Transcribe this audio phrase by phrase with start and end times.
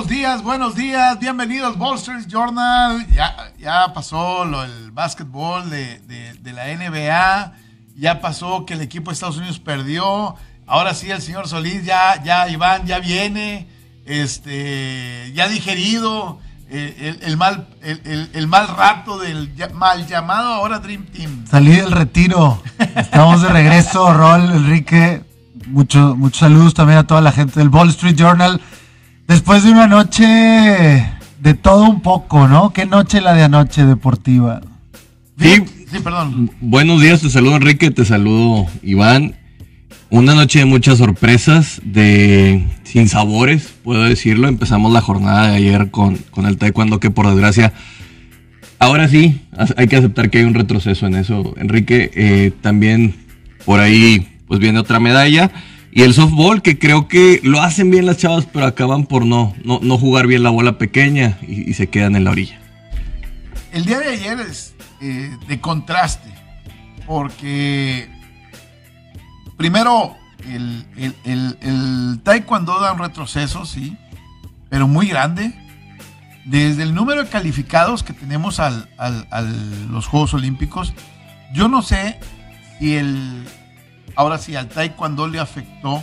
[0.00, 3.06] buenos días, buenos días, bienvenidos Wall Street Journal.
[3.08, 3.34] Ya,
[3.70, 6.00] ya pasó lo, el básquetbol de,
[6.42, 7.52] la NBA,
[7.96, 10.34] ya pasó que el equipo de Estados Unidos perdió.
[10.66, 13.68] Ahora sí, el señor Solís, ya, ya Iván, ya viene,
[14.06, 21.44] este, ya digerido eh, el, mal, el, mal rato del mal llamado ahora Dream Team.
[21.48, 22.60] Salí del retiro,
[22.96, 25.22] estamos de regreso, Rol, Enrique.
[25.66, 28.60] Muchos muchos saludos también a toda la gente del Wall Street Journal.
[29.28, 32.72] Después de una noche de todo un poco, ¿no?
[32.72, 34.60] ¿Qué noche la de anoche deportiva?
[35.38, 36.50] Sí, sí, perdón.
[36.60, 39.36] Buenos días, te saludo Enrique, te saludo Iván.
[40.10, 44.48] Una noche de muchas sorpresas, de sin sabores, puedo decirlo.
[44.48, 47.72] Empezamos la jornada de ayer con, con el taekwondo que por desgracia,
[48.78, 49.40] ahora sí,
[49.76, 51.54] hay que aceptar que hay un retroceso en eso.
[51.56, 53.14] Enrique, eh, también
[53.64, 55.52] por ahí pues viene otra medalla.
[55.92, 59.54] Y el softball, que creo que lo hacen bien las chavas, pero acaban por no,
[59.64, 62.60] no, jugar bien la bola pequeña y, se quedan en la orilla.
[63.72, 66.30] El día de ayer es eh, de contraste,
[67.06, 68.08] porque
[69.56, 70.16] primero
[70.48, 70.86] el,
[71.24, 73.96] el, taekwondo da un retroceso, sí,
[74.68, 75.52] pero muy grande.
[76.44, 78.70] Desde el número de calificados que tenemos a
[79.90, 80.94] los Juegos Olímpicos,
[81.52, 82.18] yo no sé
[82.78, 83.44] si el,
[84.16, 86.02] ahora sí, al taekwondo le afectó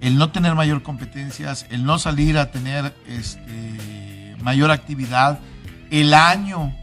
[0.00, 5.40] el no tener mayor competencias, el no salir a tener este, mayor actividad,
[5.90, 6.74] el año,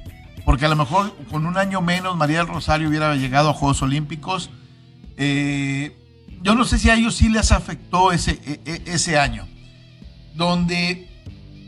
[0.46, 3.82] porque a lo mejor con un año menos María del Rosario hubiera llegado a Juegos
[3.82, 4.50] Olímpicos.
[5.18, 5.96] Eh,
[6.42, 9.48] yo no sé si a ellos sí les afectó ese, e, e, ese año,
[10.36, 11.10] donde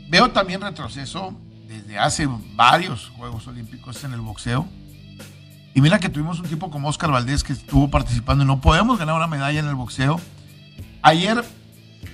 [0.08, 1.34] veo también retroceso
[1.68, 4.68] desde hace varios Juegos Olímpicos en el boxeo
[5.76, 8.98] y mira que tuvimos un tipo como Oscar Valdés que estuvo participando y no podemos
[8.98, 10.18] ganar una medalla en el boxeo.
[11.02, 11.44] Ayer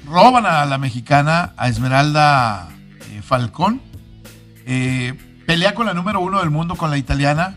[0.05, 2.71] roban a la mexicana, a Esmeralda
[3.13, 3.81] eh, Falcón.
[4.67, 5.15] Eh,
[5.47, 7.57] pelea con la número uno del mundo, con la italiana.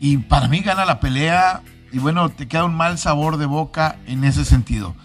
[0.00, 1.60] Y para mí gana la pelea.
[1.92, 4.96] Y bueno, te queda un mal sabor de boca en ese sentido.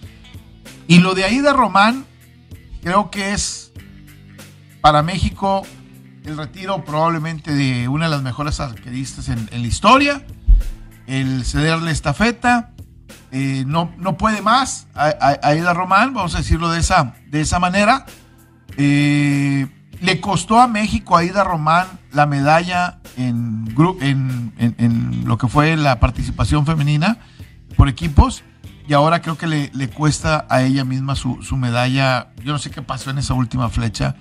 [0.88, 2.06] Y lo de Aida Román,
[2.81, 3.74] creo que es
[4.79, 5.63] para México
[6.28, 10.24] el retiro probablemente de una de las mejores arqueristas en, la historia,
[11.08, 12.72] el cederle estafeta,
[13.32, 17.60] eh, no, no puede más a, Aida Román, vamos a decirlo de esa, de esa
[17.60, 18.06] manera.
[18.78, 19.68] Eh,
[20.02, 25.78] le costó a México a Aida Román la medalla en, en, en, lo que fue
[25.78, 27.20] la participación femenina
[27.78, 28.44] por equipos
[28.88, 32.34] y ahora creo que le, le cuesta a ella misma su, su, medalla.
[32.44, 34.16] Yo no sé qué pasó en esa última flecha,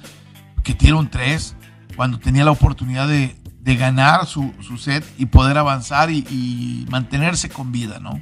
[0.63, 1.57] que tiene un 3
[1.97, 3.35] cuando tenía la oportunidad de,
[3.77, 8.21] ganar su, set y poder avanzar y, mantenerse con vida, ¿no?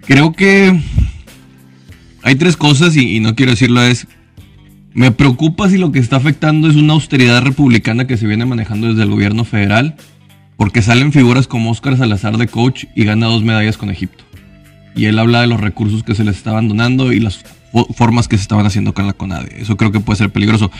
[0.00, 0.80] Creo que
[2.22, 4.08] hay tres cosas y, no quiero decirlo es,
[4.92, 8.88] me preocupa si lo que está afectando es una austeridad republicana que se viene manejando
[8.88, 9.94] desde el gobierno federal,
[10.56, 14.24] porque salen figuras como Oscar Salazar de coach y gana dos medallas con Egipto.
[14.96, 17.44] Y él habla de los recursos que se les estaban donando y las
[17.94, 19.62] formas que se estaban haciendo con la CONADE.
[19.62, 20.70] Eso creo que puede ser peligroso.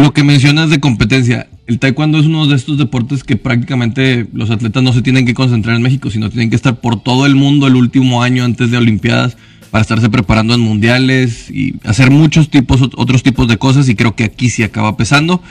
[0.00, 4.48] Lo que mencionas de competencia, el taekwondo es uno de estos deportes que prácticamente los
[4.48, 7.34] atletas no se tienen que concentrar en México, sino tienen que estar por todo el
[7.34, 9.36] mundo el último año antes de Olimpiadas
[9.72, 14.14] para estarse preparando en mundiales y hacer muchos tipos, otros tipos de cosas y creo
[14.14, 15.42] que aquí sí acaba pesando.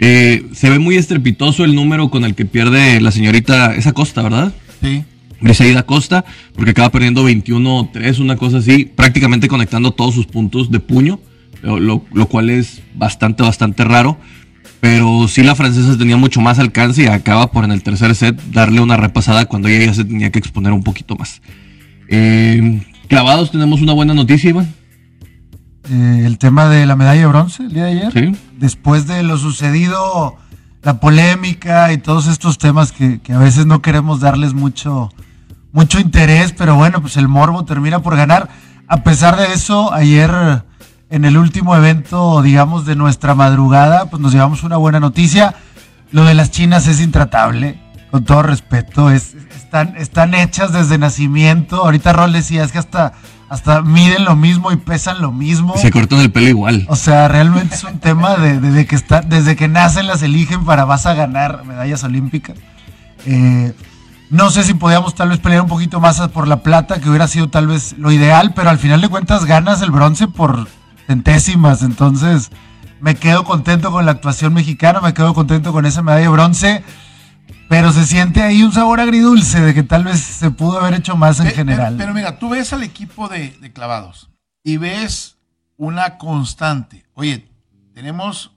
[0.00, 4.20] Eh, se ve muy estrepitoso el número con el que pierde la señorita, esa Costa,
[4.20, 4.52] ¿verdad?
[4.82, 5.04] Sí.
[5.40, 6.24] Briseida Costa,
[6.56, 11.20] porque acaba perdiendo 21-3, una cosa así, prácticamente conectando todos sus puntos de puño
[11.66, 14.18] lo, cual es bastante, bastante raro.
[14.80, 18.40] Pero sí la francesa tenía mucho más alcance y acaba por en el tercer set
[18.52, 21.40] darle una repasada cuando ella ya se tenía que exponer un poquito más.
[22.08, 24.72] Eh, clavados, tenemos una buena noticia, Iván.
[25.90, 28.12] Eh, el tema de la medalla de bronce el día de ayer.
[28.12, 28.40] Sí.
[28.58, 30.36] Después de lo sucedido,
[30.82, 35.10] la polémica y todos estos temas que, que, a veces no queremos darles mucho,
[35.72, 38.50] mucho interés, pero bueno, pues el morbo termina por ganar.
[38.88, 40.30] A pesar de eso, ayer
[41.10, 45.54] en el último evento, digamos, de nuestra madrugada, pues nos llevamos una buena noticia.
[46.10, 47.80] Lo de las chinas es intratable,
[48.10, 49.10] con todo respeto.
[49.10, 51.84] Es, están, están hechas desde nacimiento.
[51.84, 53.12] Ahorita Rol decía, es que hasta,
[53.48, 55.76] hasta miden lo mismo y pesan lo mismo.
[55.76, 56.86] Se cortan el pelo igual.
[56.88, 60.84] O sea, realmente es un tema de, que está, desde que nacen las eligen para
[60.84, 62.56] vas a ganar medallas olímpicas.
[63.26, 63.72] Eh,
[64.28, 67.28] No sé si podíamos tal vez pelear un poquito más por la plata, que hubiera
[67.28, 70.66] sido tal vez lo ideal, pero al final de cuentas ganas el bronce por
[71.06, 71.82] centésimas.
[71.82, 72.50] Entonces
[73.00, 76.84] me quedo contento con la actuación mexicana, me quedo contento con esa medalla de bronce.
[77.68, 81.16] Pero se siente ahí un sabor agridulce de que tal vez se pudo haber hecho
[81.16, 81.94] más en general.
[81.96, 84.30] Pero, pero mira, tú ves al equipo de, de clavados
[84.62, 85.36] y ves
[85.76, 87.04] una constante.
[87.14, 87.48] Oye,
[87.92, 88.52] tenemos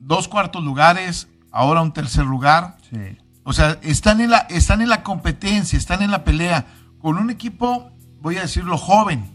[0.00, 2.76] dos cuartos lugares, ahora un tercer lugar.
[2.90, 3.18] Sí.
[3.44, 6.66] O sea, están en la, están en la competencia, están en la pelea
[7.00, 7.90] con un equipo,
[8.20, 9.30] voy a decirlo, joven.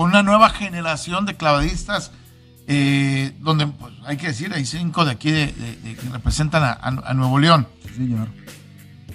[0.00, 2.10] Con una nueva generación de clavadistas,
[2.66, 6.62] eh, donde pues, hay que decir, hay cinco de aquí de, de- de- que representan
[6.80, 7.68] a- Nuevo León.
[7.86, 8.28] Sí, señor.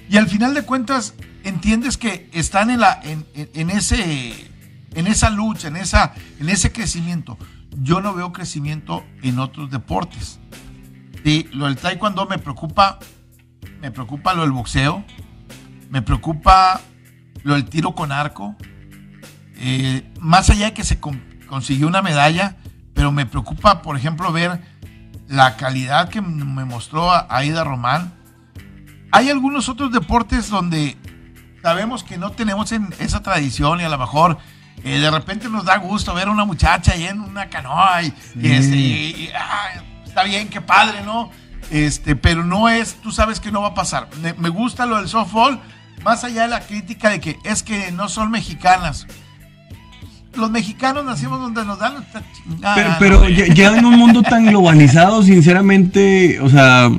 [0.08, 4.52] Y al final de cuentas, entiendes que están en, la, en, en- en ese,
[4.94, 7.36] en esa lucha, en, esa, en ese crecimiento.
[7.80, 10.40] Yo no veo crecimiento en otros deportes.
[11.24, 13.00] Sí, lo del taekwondo me preocupa,
[13.82, 15.04] me preocupa lo del boxeo,
[15.90, 16.80] me preocupa
[17.42, 18.56] lo del tiro con arco.
[19.58, 22.58] Eh, más allá de que se con- consiguió una medalla,
[22.94, 24.62] pero me preocupa, por ejemplo, ver
[25.28, 28.14] la calidad que me mostró Aida Román.
[29.12, 30.98] Hay algunos otros deportes donde
[31.62, 34.38] sabemos que no tenemos en esa tradición y a lo mejor
[34.84, 38.14] eh, de repente nos da gusto ver a una muchacha ahí en una canoa y,
[38.36, 41.32] y este, y, ah, está bien, qué padre, ¿no?
[41.72, 44.10] Este, pero no es, tú sabes que no va a pasar.
[44.22, 45.60] Me, me gusta lo del softball,
[46.04, 49.08] más allá de la crítica de que es que no son mexicanas.
[50.38, 54.46] Los mexicanos nacimos donde nos dan nuestra chingada, Pero, ya, ya en un mundo tan
[54.46, 56.90] globalizado, sinceramente, o sea,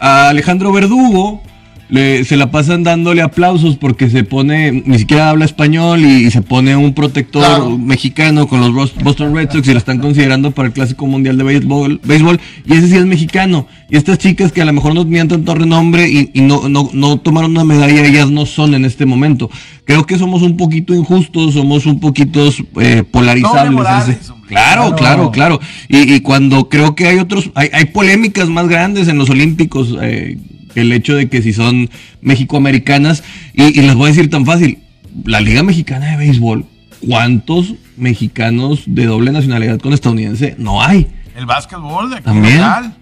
[0.00, 1.42] a Alejandro Verdugo
[1.88, 6.42] le- se la pasan dándole aplausos porque se pone, ni siquiera habla español y, se
[6.42, 7.78] pone un protector Claro.
[7.78, 8.72] mexicano con los
[9.02, 12.72] Boston Red Sox y lo están considerando para el Clásico Mundial de béisbol, béisbol y
[12.74, 13.66] ese sí es mexicano.
[13.90, 16.90] Y estas chicas que a lo mejor no tenían tanto renombre y, y no, no,
[16.92, 19.50] no tomaron una medalla, ellas no son en este momento.
[19.84, 22.48] Creo que somos un poquito injustos, somos un poquito
[22.80, 23.72] eh, polarizables.
[23.72, 24.32] Morales.
[24.48, 25.30] Claro, Claro.
[25.30, 25.60] claro.
[25.88, 29.94] Y, y cuando creo que hay otros, hay, hay polémicas más grandes en los Olímpicos,
[30.02, 30.38] eh,
[30.74, 31.88] el hecho de que si son
[32.20, 33.22] mexicoamericanas,
[33.54, 34.78] y, y les voy a decir tan fácil,
[35.24, 36.64] la Liga Mexicana de Béisbol,
[37.06, 41.06] ¿cuántos mexicanos de doble nacionalidad con estadounidense no hay?
[41.36, 42.58] El básquetbol de También.
[42.58, 42.94] local.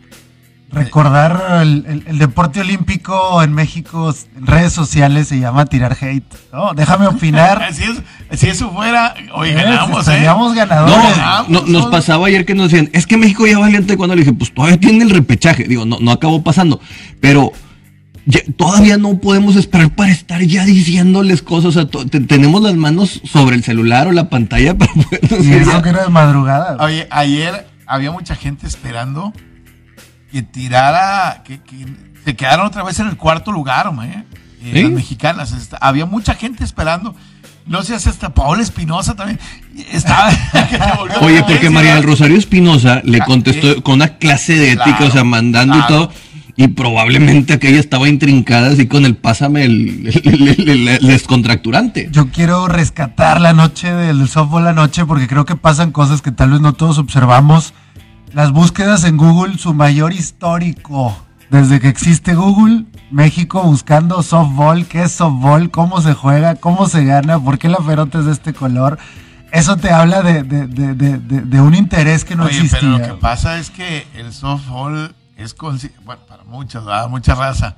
[0.73, 6.25] Recordar el, el- el deporte olímpico en México en redes sociales se llama tirar hate.
[6.53, 6.73] ¿no?
[6.75, 7.69] Déjame opinar.
[7.73, 10.23] Si, es- si eso fuera, hoy Eh, ganamos, ¿eh?
[10.25, 11.17] No, ganadores.
[11.49, 14.33] No, nos pasaba ayer que nos decían, es que México ya valiente cuando le dije,
[14.33, 15.65] pues todavía tiene el repechaje.
[15.65, 16.81] Digo, no, no acabó pasando,
[17.21, 17.53] pero
[18.25, 21.77] ya- todavía no podemos esperar para estar ya diciéndoles cosas.
[21.77, 24.91] O sea, te- tenemos las manos sobre el celular o la pantalla para
[25.21, 26.77] decir, eso que era de madrugada.
[26.83, 29.35] Oye, ayer había mucha gente esperando
[30.33, 31.87] que tirara, que, que
[32.25, 34.25] se quedaron otra vez en el cuarto lugar, hombre,
[34.63, 34.83] eh, ¿Sí?
[34.83, 35.53] las mexicanas.
[35.53, 37.15] Está- había mucha gente esperando.
[37.67, 39.39] No sé si hasta Paola Espinosa también
[39.93, 40.31] estaba.
[41.21, 42.03] Oye, porque María del.
[42.05, 45.75] Rosario Espinosa le Ah, contestó eh, con una clase de ética, claro, o sea, mandando
[45.75, 45.87] claro.
[45.87, 46.13] y todo.
[46.57, 52.09] Y probablemente aquella estaba intrincada así con el pásame el, el- el- el- el descontracturante.
[52.13, 56.31] Yo quiero rescatar la noche del softball la noche porque creo que pasan cosas que
[56.33, 57.73] tal vez no todos observamos.
[58.35, 61.17] Las búsquedas en Google, su mayor histórico.
[61.51, 67.05] Desde que existe Google, México buscando softball, qué es softball, cómo se juega, cómo se
[67.05, 68.99] gana, por qué la pelota es de este color.
[69.53, 72.81] Eso te habla de, de- de- de- un interés que no Oye, existía.
[72.81, 75.55] pero lo que pasa es que el softball es,
[76.07, 77.11] bueno, para muchos, ¿verdad?
[77.11, 77.77] mucha raza,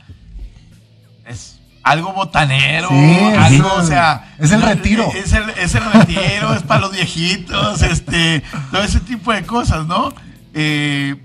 [1.26, 4.36] es algo botanero, Sí, algo, o sea...
[4.38, 5.04] es el retiro.
[5.16, 9.84] Es el, es el retiro, es para los viejitos, este, todo ese tipo de cosas,
[9.86, 10.14] ¿no?
[10.54, 11.16] Eh,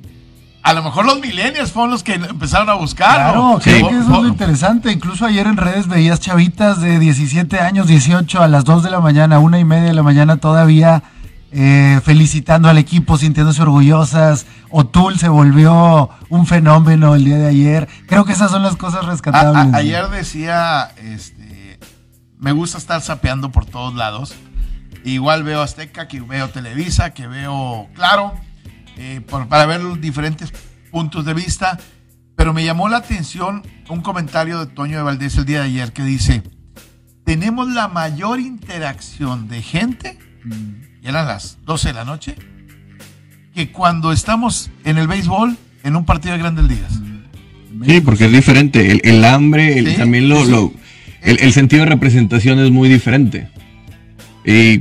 [0.63, 3.59] a lo mejor los millennials fueron los que empezaron a buscarlo.
[3.59, 3.83] Claro, creo Sí.
[3.83, 4.91] que eso es lo interesante.
[4.91, 8.99] Incluso ayer en redes veías chavitas de 17 años, 18 a las 2 de la
[8.99, 11.03] mañana, una y media de la mañana todavía
[11.51, 14.45] eh, felicitando al equipo, sintiéndose orgullosas.
[14.69, 17.87] O'Toole se volvió un fenómeno el día de ayer.
[18.07, 19.73] Creo que esas son las cosas A- rescatables.
[19.73, 21.79] a- ayer decía, este,
[22.37, 24.35] me gusta estar sapeando por todos lados.
[25.03, 28.33] Igual veo Azteca, que veo Televisa, que veo Claro,
[28.99, 30.51] eh, por- para ver los diferentes
[30.91, 31.79] puntos de vista.
[32.35, 35.91] Pero me llamó la atención un comentario de Toño de Valdés el día de ayer
[35.91, 36.41] que dice,
[37.25, 40.17] tenemos la mayor interacción de gente,
[41.01, 42.35] y eran las 12 de la noche,
[43.53, 46.93] que cuando estamos en el béisbol en un partido de grandes ligas.
[47.85, 48.91] Sí, porque es diferente.
[48.91, 50.51] El, el hambre, el- Sí, también lo, sí.
[50.51, 50.73] lo-
[51.21, 53.49] el, el sentido de representación es muy diferente.
[54.45, 54.79] Y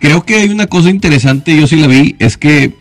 [0.00, 2.74] creo que hay una cosa interesante, yo sí la vi, es que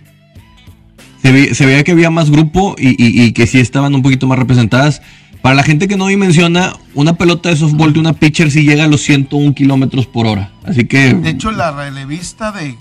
[1.22, 4.02] se, ve- se veía que había más grupo y, y- y que sí estaban un
[4.02, 5.02] poquito más representadas.
[5.42, 8.84] Para la gente que no dimensiona, una pelota de softball de una pitcher sí llega
[8.84, 10.52] a los 101 kilómetros por hora.
[10.64, 11.16] Así que.
[11.16, 12.78] De hecho, la relevista de,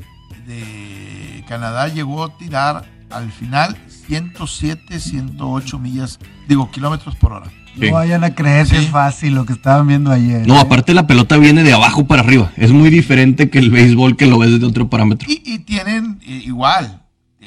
[0.47, 6.19] de Canadá llegó a tirar al final 107, 108 millas,
[6.49, 7.47] digo, kilómetros por hora.
[7.79, 7.87] Sí.
[7.87, 8.83] No vayan a creer que Sí.
[8.85, 10.47] es fácil lo que estaban viendo ayer.
[10.47, 10.61] No, ¿eh?
[10.61, 12.53] aparte la pelota viene de abajo para arriba.
[12.57, 15.29] Es muy diferente que el béisbol que lo ves desde otro parámetro.
[15.31, 17.00] Y, y tienen eh, igual,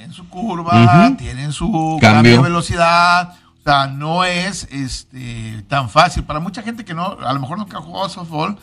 [0.03, 1.15] tienen su curva, Ujú.
[1.15, 2.38] tienen su Cambio.
[2.38, 3.36] de velocidad.
[3.60, 6.24] O sea, no es este, tan fácil.
[6.25, 8.57] Para mucha gente que no, a lo mejor nunca ha jugado softball,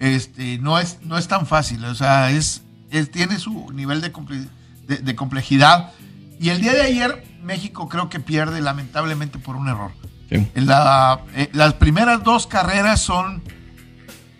[0.00, 1.84] este, no, es, no es tan fácil.
[1.84, 4.48] O sea, es, es- tiene su nivel de, comple-
[4.88, 5.92] de- de complejidad.
[6.40, 9.92] Y el día de ayer, México creo que pierde lamentablemente por un error.
[10.28, 10.48] Sí.
[10.54, 13.42] En la- eh, las primeras dos carreras son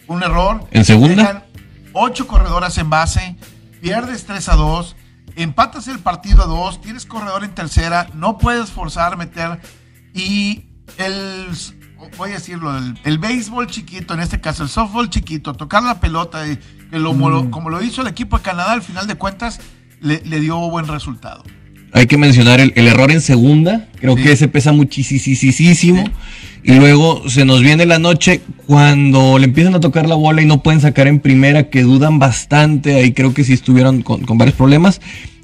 [0.08, 0.66] un error.
[0.72, 1.14] ¿En segunda?
[1.14, 1.44] Dejan
[1.92, 3.36] ocho corredoras en base,
[3.80, 4.96] pierdes 3 a 2,
[5.42, 9.60] empatas el partido a 2, tienes corredor en tercera, no puedes forzar a meter.
[10.14, 10.62] Y
[10.98, 11.46] el,
[12.16, 16.00] voy a decirlo, el, el béisbol chiquito, en este caso el softball chiquito, tocar la
[16.00, 16.58] pelota, y
[16.90, 17.50] que lo- Mm.
[17.50, 19.60] como lo hizo el equipo de Canadá, al final de cuentas,
[20.00, 21.44] le, le dio buen resultado.
[21.92, 23.88] Hay que mencionar el, el error en segunda.
[24.00, 24.22] Creo Sí.
[24.22, 26.04] que ese pesa muchísimo.
[26.04, 26.12] Sí.
[26.62, 30.46] Y luego se nos viene la noche cuando le empiezan a tocar la bola y
[30.46, 32.94] no pueden sacar en primera, que dudan bastante.
[32.94, 35.00] Ahí creo que sí estuvieron con, con varios problemas.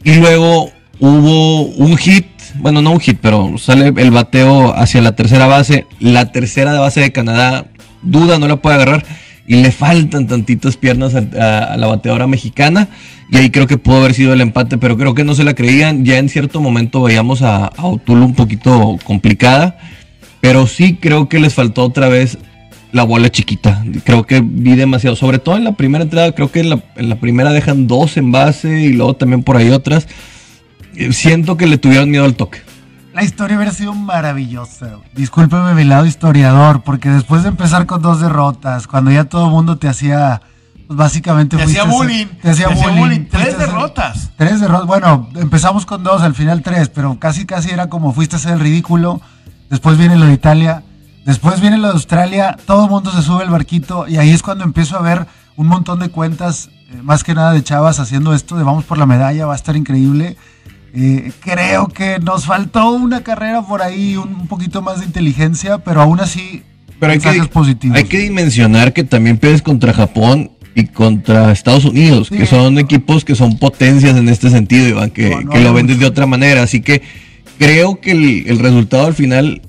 [0.06, 0.70] Y luego
[1.00, 2.26] hubo un hit,
[2.60, 5.84] bueno, no un hit, pero sale el bateo hacia la tercera base.
[5.98, 7.66] La tercera de base de Canadá
[8.02, 9.04] duda, no la puede agarrar.
[9.48, 12.86] Y le faltan tantitas piernas a, la bateadora mexicana.
[13.32, 15.54] Y ahí creo que pudo haber sido el empate, pero creo que no se la
[15.54, 16.04] creían.
[16.04, 19.76] Ya en cierto momento veíamos a, a Otulo un poquito complicada.
[20.40, 22.38] Pero sí creo que les faltó otra vez
[22.96, 23.84] la bola chiquita.
[24.04, 25.14] Creo que vi demasiado.
[25.16, 28.16] Sobre todo en la primera entrada, creo que en la, en la primera dejan dos
[28.16, 30.08] en base y luego también por ahí otras.
[30.96, 32.60] Eh, Siento que le tuvieron miedo al toque.
[33.14, 34.98] La historia hubiera sido maravillosa.
[35.14, 39.50] Discúlpeme mi lado historiador, porque después de empezar con dos derrotas, cuando ya todo el
[39.52, 40.42] mundo te hacía,
[40.86, 42.26] pues básicamente Te hacía bullying.
[42.42, 43.26] Te hacía bullying.
[43.30, 44.30] Tres fuiste a ser- derrotas.
[44.36, 44.86] Tres derrotas.
[44.86, 48.52] Bueno, empezamos con dos, al final tres, pero casi casi era como fuiste a hacer
[48.52, 49.20] el ridículo.
[49.70, 50.82] Después viene lo de Italia,
[51.26, 54.42] después viene lo de Australia, todo el mundo se sube al barquito y ahí es
[54.42, 58.32] cuando empiezo a ver un montón de cuentas, eh, más que nada de chavas haciendo
[58.34, 60.36] esto de vamos por la medalla, va a estar increíble.
[60.94, 65.76] Eh, creo que nos faltó una carrera por ahí, un, un poquito más de inteligencia,
[65.78, 66.62] pero aún así
[66.98, 67.98] Pero hay que, positivos.
[67.98, 72.36] hay que dimensionar que también pierdes contra Japón y contra Estados Unidos, Sí.
[72.38, 75.68] que son equipos que son potencias en este sentido, Iván, que, No, no que lo
[75.70, 75.94] hay ven mucho.
[75.98, 76.62] desde otra manera.
[76.62, 77.02] Así que
[77.58, 79.62] creo que el, el resultado al final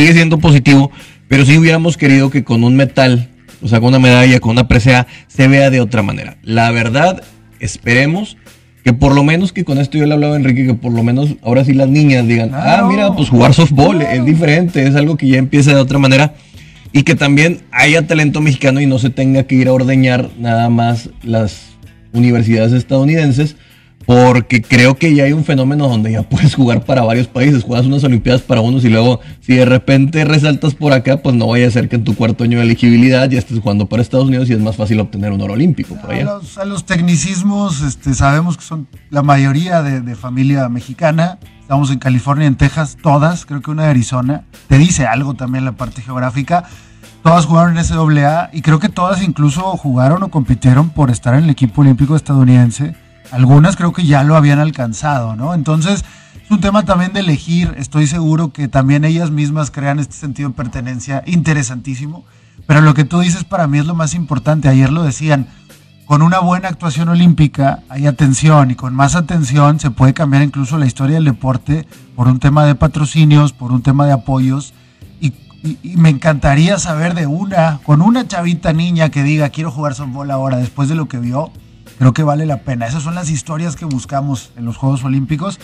[0.00, 0.90] sigue siendo positivo,
[1.28, 3.28] pero sí hubiéramos querido que con un metal,
[3.62, 6.36] o sea, con una medalla, con una presea, se vea de otra manera.
[6.42, 7.22] La verdad,
[7.60, 8.36] esperemos
[8.84, 11.02] que por lo menos que con esto yo le hablaba a Enrique, que por lo
[11.02, 14.14] menos ahora sí las niñas digan, ah, mira, pues jugar softball Claro.
[14.14, 16.34] es diferente, es algo que ya empieza de otra manera.
[16.92, 20.68] Y que también haya talento mexicano y no se tenga que ir a ordeñar nada
[20.70, 21.62] más las
[22.12, 23.56] universidades estadounidenses,
[24.06, 27.86] porque creo que ya hay un fenómeno donde ya puedes jugar para varios países, juegas
[27.86, 31.66] unas olimpiadas para unos y luego si de repente resaltas por acá, pues no vaya
[31.66, 34.48] a ser que en tu cuarto año de elegibilidad ya estés jugando para Estados Unidos
[34.48, 36.24] y es más fácil obtener un oro olímpico por allá.
[36.24, 41.38] los, a los tecnicismos, este, sabemos que son la mayoría de, de familia mexicana.
[41.60, 44.44] Estamos en California, en Texas, todas, creo que una de Arizona.
[44.68, 46.62] Te dice algo también la parte geográfica.
[47.24, 51.42] Todas jugaron en SAA y creo que todas incluso jugaron o compitieron por estar en
[51.42, 52.94] el equipo olímpico estadounidense.
[53.30, 55.54] Algunas creo que ya lo habían alcanzado, ¿no?
[55.54, 56.04] Entonces,
[56.46, 57.74] es un tema también de elegir.
[57.76, 62.24] Estoy seguro que también ellas mismas crean este sentido de pertenencia interesantísimo.
[62.66, 64.68] Pero lo que tú dices para mí es lo más importante.
[64.68, 65.48] Ayer lo decían,
[66.06, 70.78] con una buena actuación olímpica hay atención y con más atención se puede cambiar incluso
[70.78, 74.72] la historia del deporte por un tema de patrocinios, por un tema de apoyos.
[75.20, 75.32] Y,
[75.96, 80.58] me encantaría saber de una, con una chavita niña que diga quiero jugar softball ahora
[80.58, 81.50] después de lo que vio,
[81.98, 82.86] creo que vale la pena.
[82.86, 85.58] Esas son las historias que buscamos en los Juegos Olímpicos.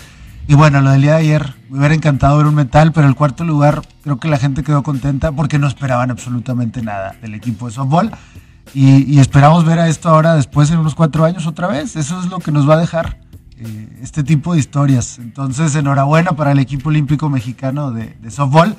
[0.49, 3.15] Y bueno, lo del día de ayer, me hubiera encantado ver un metal, pero el
[3.15, 7.67] cuarto lugar creo que la gente quedó contenta porque no esperaban absolutamente nada del equipo
[7.67, 8.11] de softball.
[8.75, 11.97] Y, esperamos ver a esto ahora después en unos cuatro años otra vez.
[11.97, 13.21] Eso es lo que nos va a dejar
[13.59, 15.19] eh, este tipo de historias.
[15.19, 18.77] Entonces, enhorabuena para el equipo olímpico mexicano de, de softball.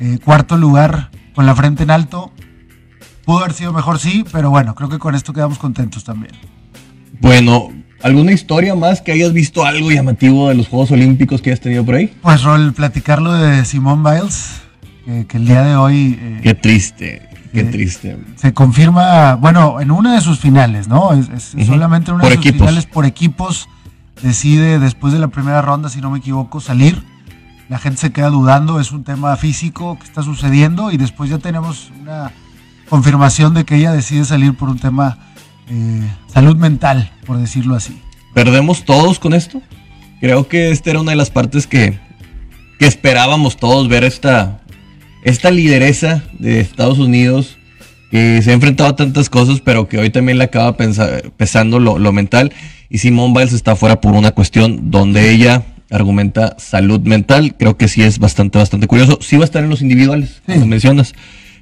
[0.00, 2.32] Eh, cuarto lugar con la frente en alto.
[3.24, 6.32] Pudo haber sido mejor, sí, pero bueno, creo que con esto quedamos contentos también.
[7.20, 7.70] Bueno,
[8.02, 11.84] ¿alguna historia más que hayas visto algo llamativo de los Juegos Olímpicos que hayas tenido
[11.84, 12.12] por ahí?
[12.22, 14.60] Pues, Rol, platicarlo de Simone Biles,
[15.04, 18.16] que, que el día de hoy eh, Qué triste, qué Eh, triste.
[18.36, 21.12] se confirma, bueno, en una de sus finales, ¿no?
[21.12, 21.64] Es, es Ujú.
[21.64, 22.66] solamente en una Por de sus equipos.
[22.66, 23.68] finales por equipos
[24.22, 27.02] decide después de la primera ronda, si no me equivoco, salir.
[27.68, 31.38] la gente se queda dudando, es un tema físico que está sucediendo y después ya
[31.38, 32.30] tenemos una
[32.88, 35.18] confirmación de que ella decide salir por un tema
[35.68, 38.00] eh, salud mental, por decirlo así.
[38.34, 39.62] ¿Perdemos todos con esto?
[40.20, 41.98] Creo que esta era una de las partes que,
[42.78, 44.60] que esperábamos todos ver esta,
[45.24, 47.58] esta lideresa de Estados Unidos
[48.10, 51.98] que se ha enfrentado a tantas cosas, pero que hoy también le acaba pesando lo,
[51.98, 52.52] lo, mental.
[52.88, 57.56] Y Simone Biles está fuera por una cuestión donde ella argumenta salud mental.
[57.58, 59.18] Creo que sí es bastante, bastante curioso.
[59.20, 61.14] Sí va a estar en los individuales, como mencionas.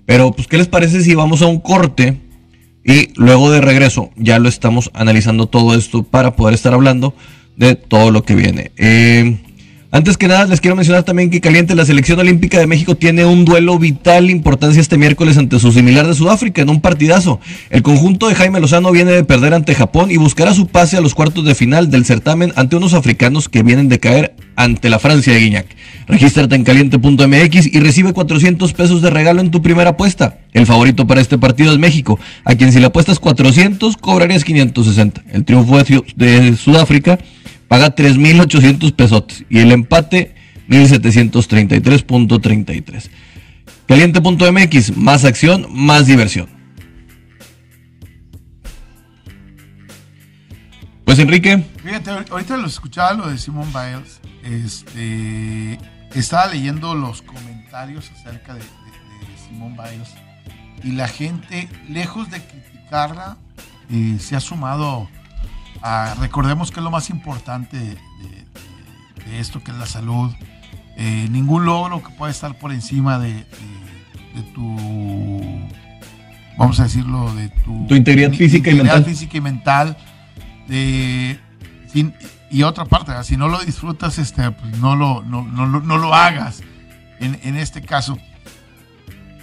[0.06, 2.20] Pero, pues, ¿qué les parece si vamos a un corte?
[2.85, 7.14] Y luego de regreso ya lo estamos analizando todo esto para poder estar hablando
[7.57, 8.73] de todo lo que viene.
[8.76, 9.38] Eh,
[9.94, 13.24] antes que nada, les quiero mencionar también que Caliente, la selección olímpica de México, tiene
[13.24, 17.38] un duelo vital importancia este miércoles ante su similar de Sudáfrica en un partidazo.
[17.70, 21.00] El conjunto de Jaime Lozano viene de perder ante Japón y buscará su pase a
[21.00, 24.98] los cuartos de final del certamen ante unos africanos que vienen de caer ante la
[24.98, 25.66] Francia de Guiñac.
[26.08, 30.38] Regístrate en caliente.mx y recibe 400 pesos de regalo en tu primera apuesta.
[30.52, 35.22] El favorito para este partido es México, a quien si le apuestas 400 cobrarías 560.
[35.32, 35.78] El triunfo
[36.16, 37.20] de Sudáfrica
[37.75, 40.37] paga 3.800 pesos y el empate
[40.69, 43.11] 1.733.33.
[43.88, 46.49] Caliente.mx, más acción, más diversión.
[51.04, 51.64] Pues Enrique.
[51.83, 54.21] Fíjate, ahorita lo escuchaba lo de Simon Biles.
[54.45, 55.76] Este,
[56.14, 58.66] estaba leyendo los comentarios acerca de, de,
[59.50, 60.11] Biles
[60.85, 63.37] y la gente, lejos de criticarla,
[63.90, 65.09] eh, se ha sumado
[66.19, 70.33] recordemos que es lo más importante de, esto, que es la salud.
[70.97, 73.45] Eh, ningún logro que pueda estar por encima de,
[74.55, 75.69] tu,
[76.57, 79.05] vamos a decirlo, de tu, integridad física y mental.
[79.05, 79.97] física y mental.
[82.50, 86.62] y otra parte, si no lo disfrutas, este, pues no, lo, no, no, lo hagas
[87.21, 88.17] en, en, este caso.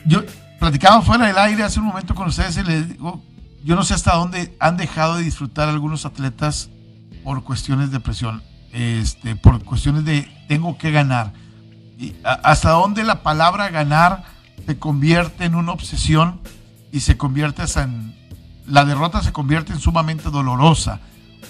[0.05, 0.23] Yo
[0.59, 3.21] platicaba fuera del aire hace un momento con ustedes y les digo,
[3.63, 6.69] yo no sé hasta dónde han dejado de disfrutar algunos atletas
[7.23, 11.33] por cuestiones de presión, este, por cuestiones de tengo que ganar.
[11.97, 14.23] Y hasta dónde la palabra ganar
[14.65, 16.41] se convierte en una obsesión
[16.91, 18.19] y se convierte en
[18.67, 20.99] la derrota se convierte en sumamente dolorosa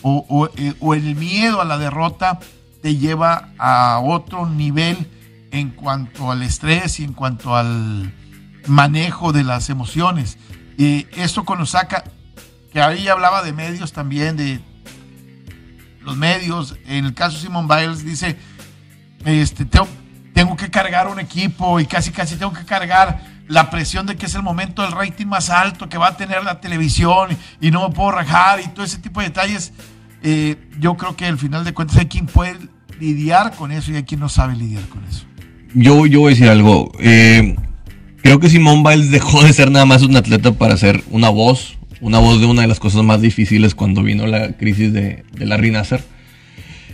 [0.02, 2.40] o, eh, o el miedo a la derrota
[2.82, 5.10] te lleva a otro nivel
[5.52, 8.14] en cuanto al estrés y en cuanto al
[8.68, 10.38] manejo de las emociones.
[10.82, 12.04] Y esto con Osaka,
[12.74, 14.60] que ahí hablaba de medios también, de
[16.02, 16.76] los medios.
[16.88, 18.36] En el caso de Simon Biles dice,
[19.24, 24.16] este, tengo, que cargar un equipo y casi casi tengo que cargar la presión de
[24.16, 27.70] que es el momento del rating más alto que va a tener la televisión y,
[27.70, 29.74] no me puedo rajar y todo ese tipo de detalles.
[30.24, 32.58] Eh, yo creo que al final de cuentas hay quien puede
[33.00, 35.26] lidiar con eso y hay quien no sabe lidiar con eso.
[35.76, 36.92] Yo, yo voy a decir algo.
[37.00, 37.56] Eh,
[38.22, 41.78] Creo que Simone Biles dejó de ser nada más un atleta para ser una voz,
[42.02, 45.46] una voz de una de las cosas más difíciles cuando vino la crisis de, de
[45.46, 46.04] Larry Nasser.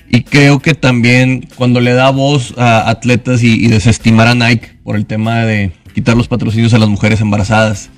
[0.10, 4.96] Y creo que también cuando le da voz a atletas y, desestimar a Nike por
[4.96, 7.90] el tema de quitar los patrocinios a las mujeres embarazadas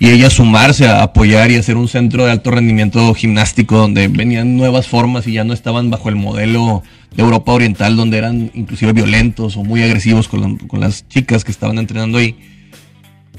[0.00, 4.56] y ella sumarse a apoyar y hacer un centro de alto rendimiento gimnástico donde venían
[4.56, 8.92] nuevas formas y ya no estaban bajo el modelo de Europa Oriental donde eran inclusive
[8.92, 12.36] violentos o muy agresivos con, con las chicas que estaban entrenando ahí.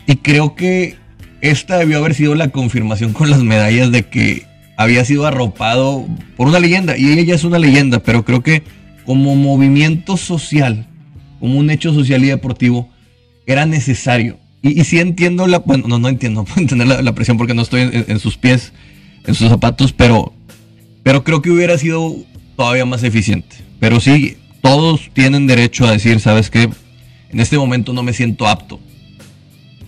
[0.08, 0.98] Y creo que
[1.42, 6.48] esta debió haber sido la confirmación con las medallas de que había sido arropado por
[6.48, 6.98] una leyenda.
[6.98, 8.64] Y ella ya es una leyenda, pero creo que
[9.06, 10.88] como movimiento social,
[11.40, 12.90] como un hecho social y deportivo,
[13.46, 14.38] era necesario.
[14.62, 17.62] Y, y sí entiendo la, bueno, no, no entiendo, puedo entender la, presión porque no
[17.62, 18.74] estoy en, en, sus pies,
[19.26, 20.34] en sus zapatos, pero,
[21.04, 22.16] pero creo que hubiera sido
[22.60, 23.56] todavía más eficiente.
[23.80, 26.70] Pero sí, todos tienen derecho a decir, ¿sabes qué?
[27.30, 28.82] En este momento no me siento apto.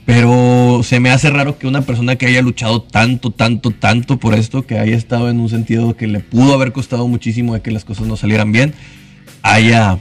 [0.06, 4.36] Pero se me hace raro que una persona que haya luchado tanto, tanto, tanto por
[4.36, 7.72] esto, que haya estado en un sentido que le pudo haber costado muchísimo de que
[7.72, 8.74] las cosas no salieran bien,
[9.42, 10.00] haya,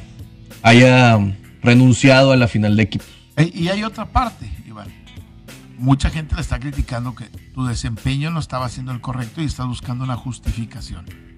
[0.63, 1.19] haya
[1.63, 3.05] renunciado a la final de equipo.
[3.53, 4.87] Y hay otra parte, Iván.
[5.77, 9.67] Mucha gente le está criticando que tu desempeño no estaba siendo el correcto y estás
[9.67, 11.30] buscando una justificación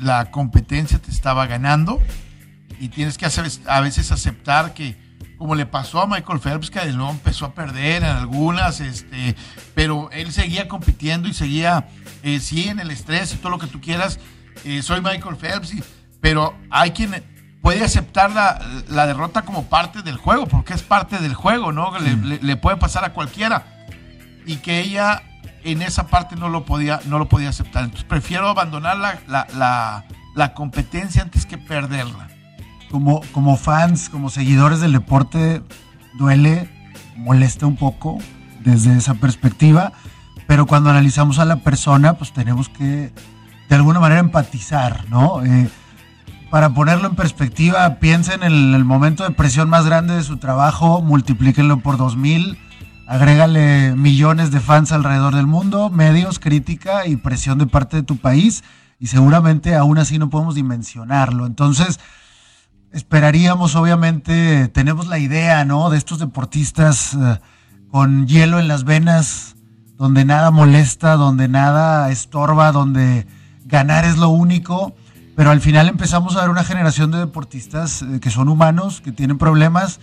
[0.00, 2.00] la competencia te estaba ganando
[2.78, 3.26] y tienes que
[3.66, 4.96] a veces aceptar que,
[5.36, 9.36] como le pasó a Michael Phelps, que de nuevo empezó a perder en algunas, este,
[9.74, 11.88] pero él seguía compitiendo y seguía,
[12.22, 14.18] eh, sí, en el estrés y todo lo que tú quieras.
[14.64, 15.74] Eh, soy Michael Phelps,
[16.20, 17.22] pero hay quien
[17.60, 21.92] puede aceptar la, derrota como parte del juego, porque es parte del juego, ¿no?
[21.98, 23.66] le puede pasar a cualquiera.
[24.46, 25.22] Y que ella
[25.64, 27.84] en esa parte no lo podía, no lo podía aceptar.
[27.84, 32.28] Entonces prefiero abandonar la, la, la, competencia antes que perderla.
[32.90, 35.62] como, como fans, como seguidores del deporte,
[36.18, 36.68] duele,
[37.16, 38.18] molesta un poco
[38.60, 39.92] desde esa perspectiva,
[40.46, 43.12] pero cuando analizamos a la persona, pues tenemos que
[43.68, 45.44] de alguna manera empatizar, ¿no?
[45.44, 45.70] Eh,
[46.50, 51.00] para ponerlo en perspectiva, piensen en el momento de presión más grande de su trabajo,
[51.00, 52.58] multiplíquenlo por 2000,
[53.10, 58.18] agrégale millones de fans alrededor del mundo, medios, crítica y presión de parte de tu
[58.18, 58.62] país,
[59.00, 61.44] y seguramente aún así no podemos dimensionarlo.
[61.44, 61.98] Entonces,
[62.92, 65.90] esperaríamos, obviamente, tenemos la idea, ¿no?
[65.90, 67.40] De estos deportistas eh,
[67.90, 69.56] con hielo en las venas,
[69.98, 73.26] donde nada molesta, donde nada estorba, donde
[73.64, 74.94] ganar es lo único.
[75.34, 79.10] Pero al final empezamos a ver una generación de deportistas eh, que son humanos, que
[79.10, 79.98] tienen problemas.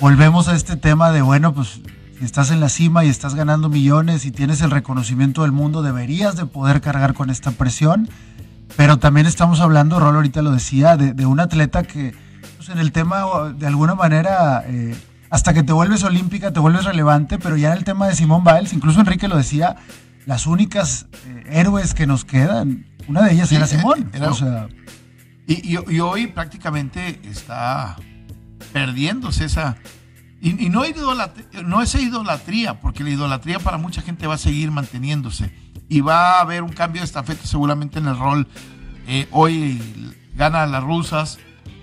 [0.00, 1.80] Volvemos a este tema de, bueno, pues
[2.18, 5.82] si estás en la cima y estás ganando millones y tienes el reconocimiento del mundo,
[5.82, 8.08] deberías de poder cargar con esta presión
[8.76, 12.14] pero también estamos hablando, Rol ahorita lo decía, de, un atleta que
[12.56, 14.96] pues, en el tema de alguna manera, eh,
[15.30, 18.42] hasta que te vuelves olímpica, te vuelves relevante, pero ya en el tema de Simón
[18.42, 19.76] Biles, incluso Enrique lo decía,
[20.26, 24.10] las únicas eh, héroes que nos quedan, una de ellas era Simón.
[25.46, 27.96] y, hoy prácticamente está
[28.72, 29.76] perdiéndose esa...
[30.44, 30.82] Y, no,
[31.64, 35.50] no es idolatría, porque la idolatría para mucha gente va a seguir manteniéndose
[35.88, 38.46] y va a haber un cambio de estafeta seguramente en el rol.
[39.06, 39.80] Eh, hoy
[40.34, 41.38] gana las rusas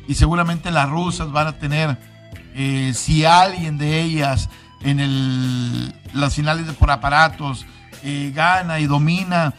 [0.08, 1.97] y seguramente las rusas van a tener,
[2.54, 4.47] eh, si alguien de ellas
[4.82, 7.65] en el, las finales de por aparatos
[8.04, 9.56] eh, gana y domina,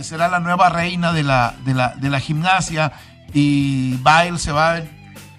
[0.00, 2.92] será, la nueva reina de la, de la, de la gimnasia
[3.34, 4.82] y Bail se va a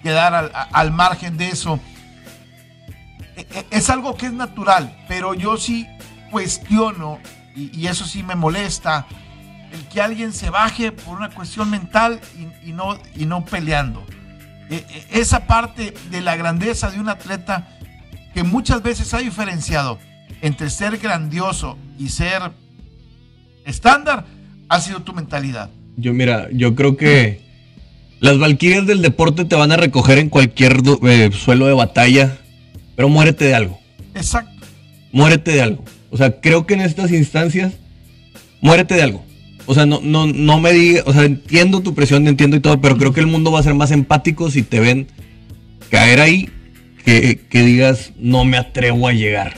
[0.02, 1.80] quedar al margen de eso.
[3.70, 5.86] Es algo que es natural, pero yo sí
[6.30, 7.18] cuestiono
[7.54, 9.06] y, eso sí me molesta,
[9.72, 12.20] el que alguien se baje por una cuestión mental
[12.64, 14.04] y, no, y no peleando.
[14.70, 17.68] E, e, esa parte de la grandeza de un atleta
[18.34, 19.98] que muchas veces ha diferenciado
[20.42, 22.52] entre ser grandioso y ser
[23.64, 24.24] estándar
[24.68, 25.70] ha sido tu mentalidad.
[25.96, 27.40] Yo mira, yo creo que
[28.20, 32.38] las valquirias del deporte te van a recoger en cualquier eh, suelo de batalla,
[33.00, 33.80] pero muérete de algo.
[34.14, 34.66] Exacto.
[35.10, 35.82] Muérete de algo.
[36.10, 37.72] O sea, creo que en estas instancias,
[38.60, 39.24] muérete de algo.
[39.64, 42.78] O sea, no, no, no me digas, o sea, entiendo tu presión, entiendo y todo,
[42.78, 45.08] pero creo que el mundo va a ser más empático si te ven
[45.90, 46.50] caer ahí
[47.02, 49.56] que, digas, no me atrevo a llegar.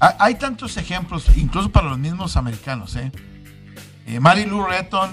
[0.00, 3.12] Hay tantos ejemplos, incluso para los mismos americanos, ¿eh?
[4.06, 5.10] eh Mary Lou Retton,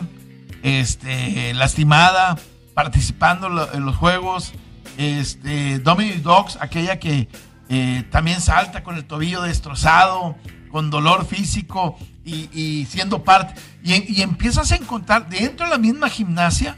[0.63, 2.38] este, lastimada,
[2.74, 4.54] participando en los juegos.
[4.97, 7.27] Este, Dominic Dogs, aquella que
[7.69, 10.36] eh, también salta con el tobillo destrozado,
[10.71, 13.60] con dolor físico y, siendo parte.
[13.84, 16.77] Y, empiezas a encontrar dentro de la misma gimnasia.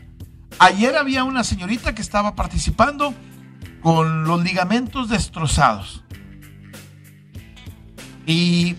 [0.59, 3.13] Ayer había una señorita que estaba participando
[3.81, 6.03] con los ligamentos destrozados.
[8.25, 8.75] Y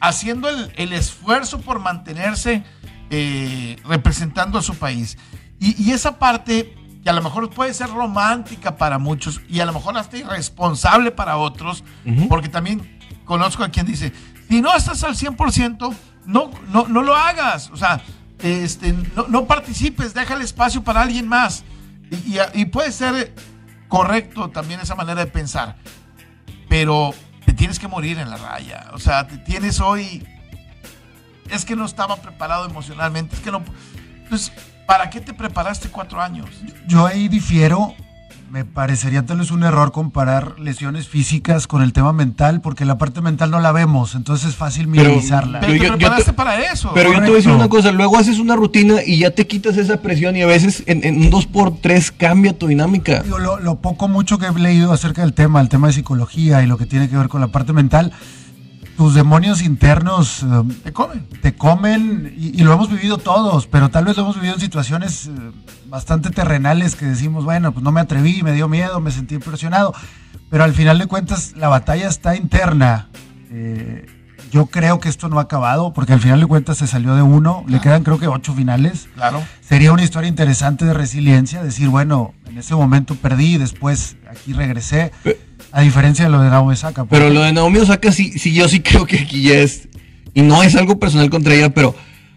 [0.00, 2.64] haciendo el, esfuerzo por mantenerse
[3.10, 5.18] eh, representando a su país.
[5.60, 6.74] y esa parte
[7.04, 11.10] que a lo mejor puede ser romántica para muchos y a lo mejor hasta irresponsable
[11.10, 11.84] para otros,
[12.30, 14.10] porque también conozco a quien dice,
[14.48, 18.00] si no estás al 100%, no, no, no lo hagas, o sea,
[18.38, 18.94] este,
[19.28, 21.62] no, participes, deja el espacio para alguien más.
[22.10, 23.34] Y, y, puede ser
[23.88, 25.76] correcto también esa manera de pensar,
[26.70, 27.12] pero
[27.44, 30.26] te tienes que morir en la raya, o sea, te tienes hoy,
[31.50, 33.62] es que no estaba preparado emocionalmente, es que no...
[34.30, 34.52] Pues,
[34.86, 36.46] ¿Para qué te preparaste cuatro años?
[36.86, 37.94] Yo ahí difiero.
[38.50, 42.98] Me parecería tal vez un error comparar lesiones físicas con el tema mental, porque la
[42.98, 45.58] parte mental no la vemos, entonces es fácil minimizarla.
[45.58, 46.92] Pero, te preparaste para eso.
[46.94, 49.48] Pero yo te voy a decir una cosa, luego haces una rutina y ya te
[49.48, 53.24] quitas esa presión y a veces en, un 2 por 3 cambia tu dinámica.
[53.26, 56.68] lo, lo poco mucho que he leído acerca del tema, el tema de psicología y
[56.68, 58.12] lo que tiene que ver con la parte mental,
[58.96, 60.46] tus demonios internos eh,
[60.82, 61.26] te comen.
[61.42, 65.26] Te comen y, lo hemos vivido todos, pero tal vez lo hemos vivido en situaciones
[65.26, 65.30] eh,
[65.86, 69.94] bastante terrenales que decimos, bueno, pues no me atreví, me dio miedo, me sentí impresionado,
[70.50, 73.08] pero al final de cuentas la batalla está interna.
[73.50, 74.06] Eh,
[74.50, 77.22] yo creo que esto no ha acabado, porque al final de cuentas se salió de
[77.22, 79.08] uno, le quedan creo que ocho finales.
[79.16, 79.42] Claro.
[79.60, 85.10] Sería una historia interesante de resiliencia, decir, bueno, en ese momento perdí, después aquí regresé.
[85.74, 87.04] A diferencia de lo de Naomi Osaka.
[87.06, 89.88] Pero lo de Naomi Osaka sí, sí, yo sí creo que aquí ya es.
[90.32, 91.96] Y no es algo personal contra ella, pero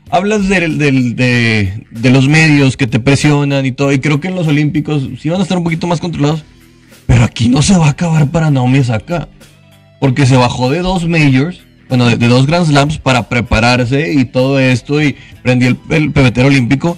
[0.09, 3.91] hablas de, de, los medios que te presionan y todo.
[3.91, 6.43] Y creo que en los Olímpicos sí van a estar un poquito más controlados.
[7.05, 9.29] Pero aquí no se va a acabar para Naomi Osaka.
[9.99, 14.59] Porque se bajó de dos majors, bueno, de, dos Grand Slams para prepararse y todo
[14.59, 14.99] esto.
[14.99, 16.97] Y prendí el, el pebetero olímpico.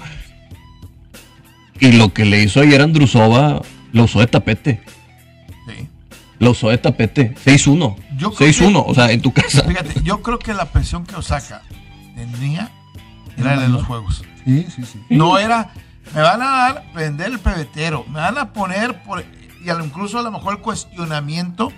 [1.81, 4.79] Y lo que le hizo ayer Andrusova, lo usó de tapete.
[6.39, 7.35] Lo usó de tapete.
[7.45, 7.95] 6-1.
[8.17, 9.63] Yo creo 6-1, o sea, en tu casa.
[9.63, 11.61] Fíjate, yo creo que la presión que Osaka
[12.15, 12.71] tenía
[13.37, 14.23] era la de los juegos.
[14.45, 15.01] Sí, sí, sí.
[15.09, 15.73] No era,
[16.13, 20.21] me van a dar, prender el pebetero, me van a poner, por, y incluso a
[20.21, 21.71] lo mejor el cuestionamiento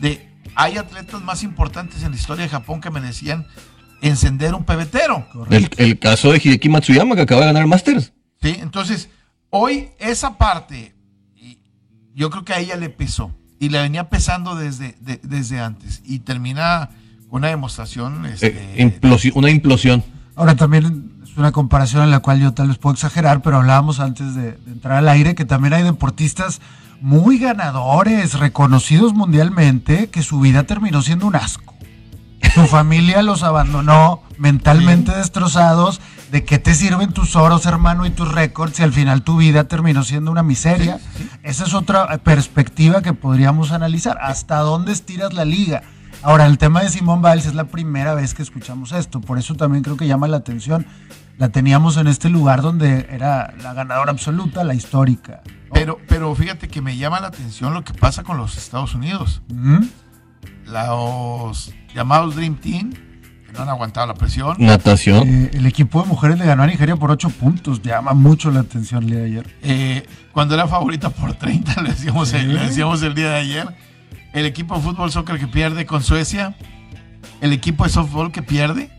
[0.00, 3.46] de, hay atletas más importantes en la historia de Japón que merecían
[4.02, 5.26] encender un pebetero.
[5.50, 8.12] El, el caso de Hideki Matsuyama, que acaba de ganar el Masters.
[8.42, 8.56] ¿sí?
[8.60, 9.08] Entonces,
[9.50, 10.94] hoy esa parte,
[12.14, 16.02] yo creo que a ella le pesó, y le venía pesando desde, de- desde antes,
[16.04, 16.90] y termina
[17.28, 18.26] con una demostración.
[18.26, 20.04] Este, Eh, implosi- una implosión.
[20.36, 24.00] Ahora también es una comparación en la cual yo tal vez puedo exagerar, pero hablábamos
[24.00, 26.60] antes de, de entrar al aire que también hay deportistas
[27.00, 31.73] muy ganadores, reconocidos mundialmente, que su vida terminó siendo un asco.
[32.54, 36.00] Su familia los abandonó mentalmente destrozados.
[36.30, 39.64] ¿De qué te sirven tus oros, hermano, y tus récords si al final tu vida
[39.64, 41.00] terminó siendo una miseria?
[41.42, 44.18] Esa es otra eh, perspectiva que podríamos analizar.
[44.20, 45.82] ¿Hasta dónde estiras la liga?
[46.22, 49.56] Ahora, el tema de Simón Biles es la primera vez que escuchamos esto, por eso
[49.56, 50.86] también creo que llama la atención.
[51.38, 55.42] La teníamos en este lugar donde era la ganadora absoluta, la histórica.
[55.72, 59.42] pero, pero fíjate que me llama la atención lo que pasa con los Estados Unidos.
[60.66, 64.56] Los llamados Dream Team, que no han aguantado la presión.
[64.58, 65.28] Natación.
[65.28, 67.82] Eh, el equipo de mujeres le ganó a Nigeria por 8 puntos.
[67.82, 69.54] Llama mucho la atención el día de ayer.
[69.62, 72.36] Eh, cuando era favorita por 30, le decíamos, Sí.
[72.36, 73.68] el, le decíamos el día de ayer.
[74.32, 76.56] El equipo de fútbol soccer que pierde con Suecia.
[77.40, 78.90] El equipo de softball que pierde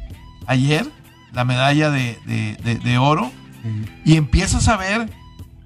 [0.47, 0.85] ayer
[1.33, 3.31] la medalla de, de- de- de oro.
[4.05, 5.09] Y empiezas a ver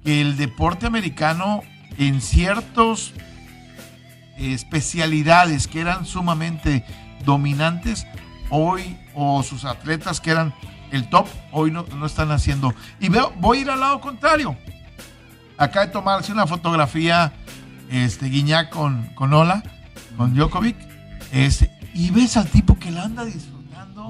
[0.04, 1.60] que el deporte americano
[1.98, 3.12] en ciertos
[4.40, 6.84] especialidades que eran sumamente
[7.24, 8.06] dominantes,
[8.50, 10.54] hoy, o sus atletas que eran
[10.90, 12.74] el top, hoy no, no están haciendo.
[12.98, 14.56] Y veo, voy a ir al lado contrario.
[15.56, 17.32] Acá de tomarse una fotografía,
[17.90, 19.62] este, Guiñac con, con Ola,
[20.16, 20.76] con Djokovic,
[21.32, 23.59] este, y ves al tipo que la anda disfrutando.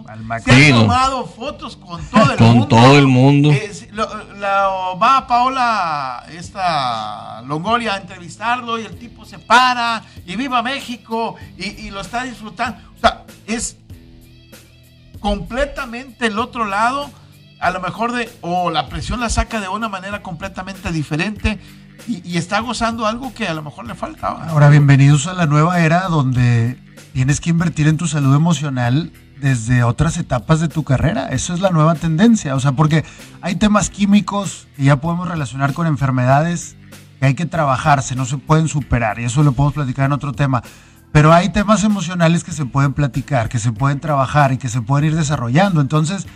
[0.09, 2.67] Al Se ha tomado fotos con todo el Con mundo.
[2.69, 3.51] todo el mundo.
[3.53, 10.37] Es- lo- la- va Paola, esta Longoria, a entrevistarlo y el tipo se para y
[10.37, 12.79] viva México y, y lo está disfrutando.
[12.97, 13.77] O sea, es
[15.21, 17.11] completamente el otro lado,
[17.61, 21.59] a lo mejor de, o la presión la saca de una manera completamente diferente
[22.09, 24.47] y, y está gozando algo que a lo mejor le faltaba.
[24.49, 26.79] Ahora, bienvenidos a la nueva era donde
[27.13, 31.29] tienes que invertir en tu salud emocional desde otras etapas de tu carrera.
[31.29, 32.55] Eso es la nueva tendencia.
[32.55, 33.05] O sea, porque
[33.41, 36.77] hay temas químicos que ya podemos relacionar con enfermedades
[37.19, 39.21] que hay que trabajarse, no se pueden superar.
[39.21, 40.63] Y eso lo podemos platicar en otro tema.
[41.13, 44.81] Pero hay temas emocionales que se pueden platicar, que se pueden trabajar y que se
[44.81, 45.81] pueden ir desarrollando.
[45.81, 46.27] Entonces,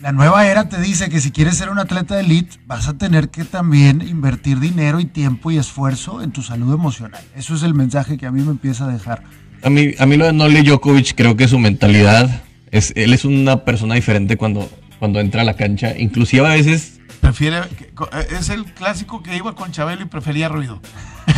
[0.00, 2.94] la nueva era te dice que si quieres ser un atleta de elite, vas a
[2.96, 7.20] tener que también invertir dinero y tiempo y esfuerzo en tu salud emocional.
[7.34, 9.24] Eso es el mensaje que a mí me empieza a dejar.
[9.62, 13.24] A mí, a mí lo de Nole Djokovic, creo que su mentalidad, es, él es
[13.24, 15.96] una persona diferente cuando, cuando entra a la cancha.
[15.98, 17.90] Inclusive a veces, Prefiere, que-
[18.38, 20.80] es el clásico que iba con Chabelo y prefería ruido.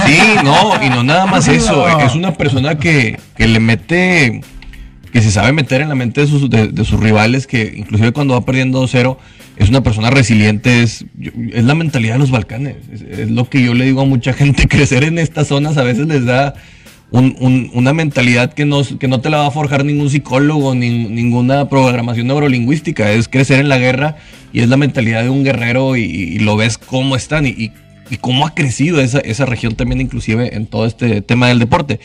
[0.06, 1.88] sí, no, y no nada más eso.
[2.00, 4.42] Es una persona que, que le mete,
[5.12, 8.12] que se sabe meter en la mente de sus, de, de sus rivales, que inclusive
[8.12, 9.16] cuando va perdiendo 2-0,
[9.56, 11.04] es una persona resiliente, es,
[11.52, 12.76] es la mentalidad de los Balcanes.
[12.92, 15.82] Es, es lo que yo le digo a mucha gente, crecer en estas zonas a
[15.82, 16.54] veces les da
[17.12, 20.75] un- un- una mentalidad que no, que no te la va a forjar ningún psicólogo,
[20.75, 24.16] ni, ninguna programación neurolingüística, es crecer en la guerra
[24.53, 27.70] y es la mentalidad de un guerrero y, lo ves cómo están y,
[28.20, 32.01] cómo ha crecido esa, esa región también inclusive en todo este tema del deporte.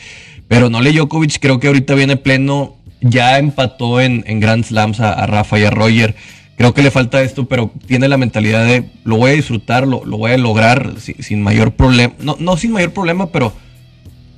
[0.46, 5.58] Pero Nole Djokovic creo que ahorita viene pleno, ya empató en, Grand Slams a, Rafa
[5.58, 6.14] y a Roger.
[6.56, 10.04] Creo que le falta esto, pero tiene la mentalidad de lo voy a disfrutar, lo,
[10.04, 12.14] lo voy a lograr si- sin mayor problema.
[12.20, 13.52] No, no sin mayor problema, pero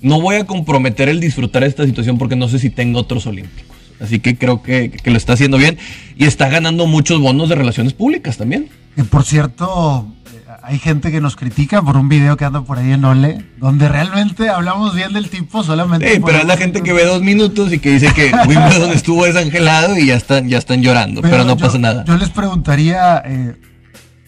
[0.03, 3.77] no voy a comprometer el disfrutar esta situación porque no sé si tengo otros olímpicos.
[4.01, 5.77] Así que creo que, que lo está haciendo bien
[6.17, 8.69] y está ganando muchos bonos de relaciones públicas también.
[8.97, 12.79] Que por cierto, eh, hay gente que nos critica por un video que anda por
[12.79, 16.15] ahí en Ole, donde realmente hablamos bien del tipo solamente.
[16.15, 19.27] Sí, pero es la gente que ve dos minutos y que dice que Wimbledon estuvo
[19.27, 22.05] desangelado y ya están, ya están llorando, pero, no yo- pasa nada.
[22.07, 23.55] Yo les preguntaría, eh,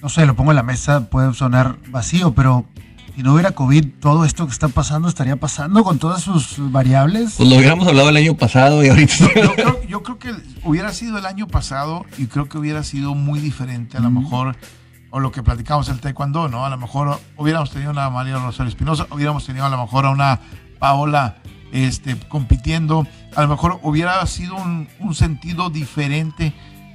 [0.03, 2.67] no sé, lo pongo en la mesa, puede sonar vacío, pero
[3.15, 7.35] si no hubiera COVID, todo esto que está pasando estaría pasando con todas sus variables.
[7.37, 9.15] Pues lo hubiéramos hablado el año pasado y ahorita.
[9.35, 13.15] Yo creo, yo creo que hubiera sido el año pasado y creo que hubiera sido
[13.15, 14.57] muy diferente a lo mejor,
[15.11, 16.65] o lo que platicamos el taekwondo, ¿no?
[16.65, 20.11] A lo mejor hubiéramos tenido una María Rosario Espinosa, hubiéramos tenido a lo mejor a
[20.11, 20.41] una
[20.79, 21.37] Paola
[21.71, 26.55] este, compitiendo, a lo mejor hubiera sido un, un sentido diferente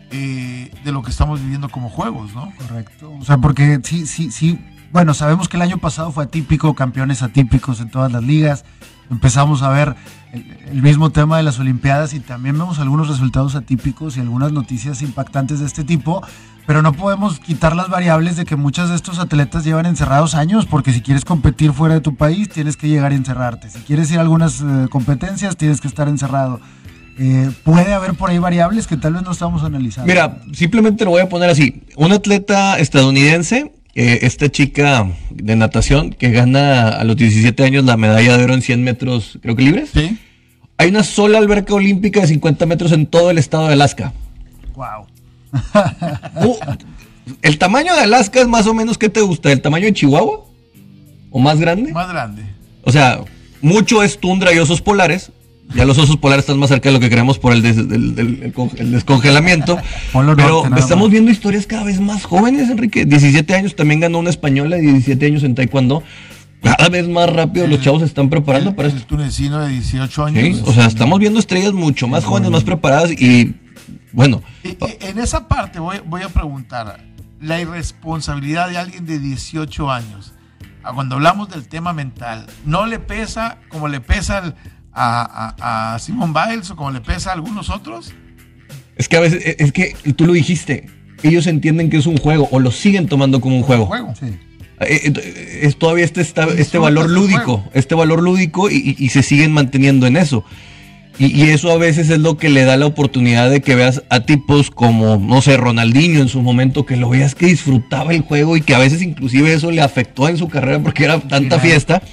[0.10, 2.54] eh, de lo que estamos viviendo como juegos, ¿no?
[2.58, 3.14] Correcto.
[3.20, 4.58] O sea, porque sí, sí, sí.
[4.92, 8.64] Bueno, sabemos que el año pasado fue atípico, campeones atípicos en todas las ligas.
[9.10, 9.96] Empezamos a ver
[10.34, 15.02] el, mismo tema de las Olimpiadas y también vemos algunos resultados atípicos y algunas noticias
[15.02, 16.22] impactantes de este tipo.
[16.66, 20.66] Pero no podemos quitar las variables de que muchos de estos atletas llevan encerrados años,
[20.66, 23.70] porque si quieres competir fuera de tu país, tienes que llegar y encerrarte.
[23.70, 26.60] Si quieres ir a algunas eh, competencias, tienes que estar encerrado.
[27.20, 30.08] Eh, puede haber por ahí variables que tal vez no estamos analizando.
[30.08, 31.84] Mira, simplemente lo voy a poner así.
[31.96, 37.98] Un atleta estadounidense, eh, esta chica de natación que gana a los 17 años la
[37.98, 39.90] medalla de oro en 100 metros, creo que libres.
[39.92, 40.20] Sí.
[40.78, 44.14] Hay una sola alberca olímpica de 50 metros en todo el estado de Alaska.
[44.76, 45.08] Wow.
[46.44, 46.56] Uh,
[47.42, 49.52] el tamaño de Alaska es más o menos, ¿qué te gusta?
[49.52, 50.46] ¿El tamaño de Chihuahua?
[51.32, 51.92] ¿O más grande?
[51.92, 52.44] Más grande.
[52.84, 53.22] O sea,
[53.62, 55.32] mucho es tundra y osos polares.
[55.76, 57.92] Ya los osos polares están más cerca de lo que creemos por el, des, el,
[57.92, 59.78] el, el descongelamiento.
[60.14, 63.06] Polo Pero norte, estamos viendo historias cada vez más jóvenes, Enrique.
[63.06, 66.04] 17 años también ganó una española, 17 años en taekwondo.
[66.62, 69.00] Cada vez más rápido los chavos se están preparando para esto.
[69.00, 70.58] El tunecino de 18 años.
[70.58, 73.56] Sí, o sea, estamos viendo estrellas mucho más jóvenes, más preparadas y
[74.12, 74.42] bueno.
[74.64, 77.00] En esa parte voy, voy a preguntar,
[77.40, 80.34] la irresponsabilidad de alguien de 18 años,
[80.96, 84.56] cuando hablamos del tema mental, ¿no le pesa como le pesa al
[84.98, 88.14] a, a, a Simon Biles o como le pesa a algunos otros?
[88.96, 90.90] Es que a veces, es que tú lo dijiste,
[91.24, 93.86] ellos entienden que es un juego o lo siguen tomando como un juego.
[93.86, 94.14] juego.
[94.20, 94.28] Sí.
[94.80, 100.06] Es todavía este, este, este valor lúdico, este valor lúdico y, y, se siguen manteniendo
[100.06, 100.44] en eso.
[101.18, 104.04] Y, y, eso a veces es lo que le da la oportunidad de que veas
[104.12, 108.22] a tipos como, no sé, Ronaldinho en su momento, que lo veas que disfrutaba el
[108.22, 111.60] juego y que a veces inclusive eso le afectó en su carrera porque era tanta
[111.60, 112.04] fiesta,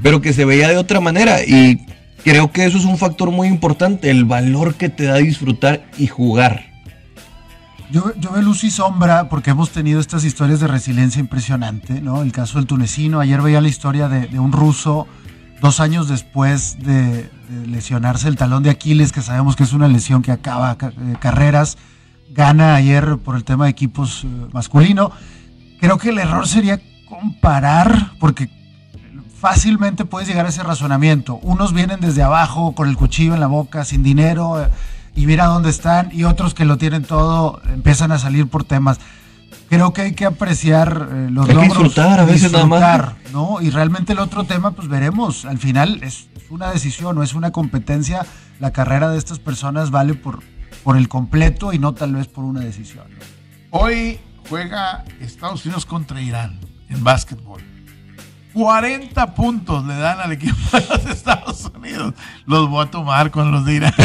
[0.00, 1.42] pero que se veía de otra manera.
[1.42, 1.80] Y
[2.24, 6.06] Creo que eso es un factor muy importante, el valor que te da disfrutar y
[6.06, 6.72] jugar.
[7.90, 12.22] Yo, veo luz y sombra porque hemos tenido estas historias de resiliencia impresionante, ¿no?
[12.22, 15.06] El caso del tunecino, ayer veía la historia de, de un ruso
[15.60, 19.86] dos años después de, de, lesionarse el talón de Aquiles, que sabemos que es una
[19.86, 21.76] lesión que acaba eh, carreras,
[22.30, 25.12] gana ayer por el tema de equipos eh, masculino.
[25.78, 28.48] Creo que el error sería comparar, porque
[29.44, 31.34] fácilmente puedes llegar a ese razonamiento.
[31.42, 34.70] Unos vienen desde abajo con el cuchillo en la boca, sin dinero, eh,
[35.14, 39.00] y mira dónde están, y otros que lo tienen todo empiezan a salir por temas.
[39.68, 41.76] Creo que hay que apreciar eh, los hay logros.
[41.76, 43.32] Que disfrutar, a veces disfrutar, nada más.
[43.34, 43.60] ¿no?
[43.60, 45.44] Y realmente el otro tema, pues veremos.
[45.44, 48.24] Al final es una decisión, no es una competencia.
[48.60, 50.42] La carrera de estas personas vale por,
[50.84, 53.08] por el completo y no tal vez por una decisión.
[53.10, 53.78] ¿no?
[53.78, 57.73] Hoy juega Estados Unidos contra Irán en básquetbol.
[58.54, 62.14] 40 puntos le dan al equipo de los Estados Unidos.
[62.46, 63.94] Los voy a tomar con los de Irán.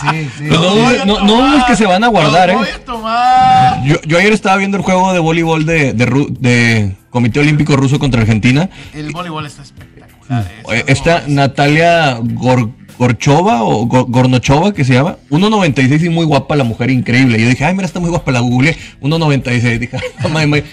[0.00, 0.44] Sí, sí, sí.
[0.44, 2.70] No, no, no, es que se van a guardar, los ¿eh?
[2.72, 3.84] voy a tomar.
[3.84, 7.76] Yo, yo, ayer estaba viendo el juego de voleibol de, de, de, de Comité Olímpico
[7.76, 8.68] Ruso contra Argentina.
[8.92, 10.50] El voleibol está espectacular.
[10.72, 15.16] Eh, Está Natalia Gor Gorchova o Gornochova, que se llama.
[15.30, 17.40] 1.96 y muy guapa la mujer, increíble.
[17.40, 18.76] Yo dije, ay, mira, está muy guapa la Google.
[19.00, 19.78] 1.96.
[19.78, 19.98] Dije,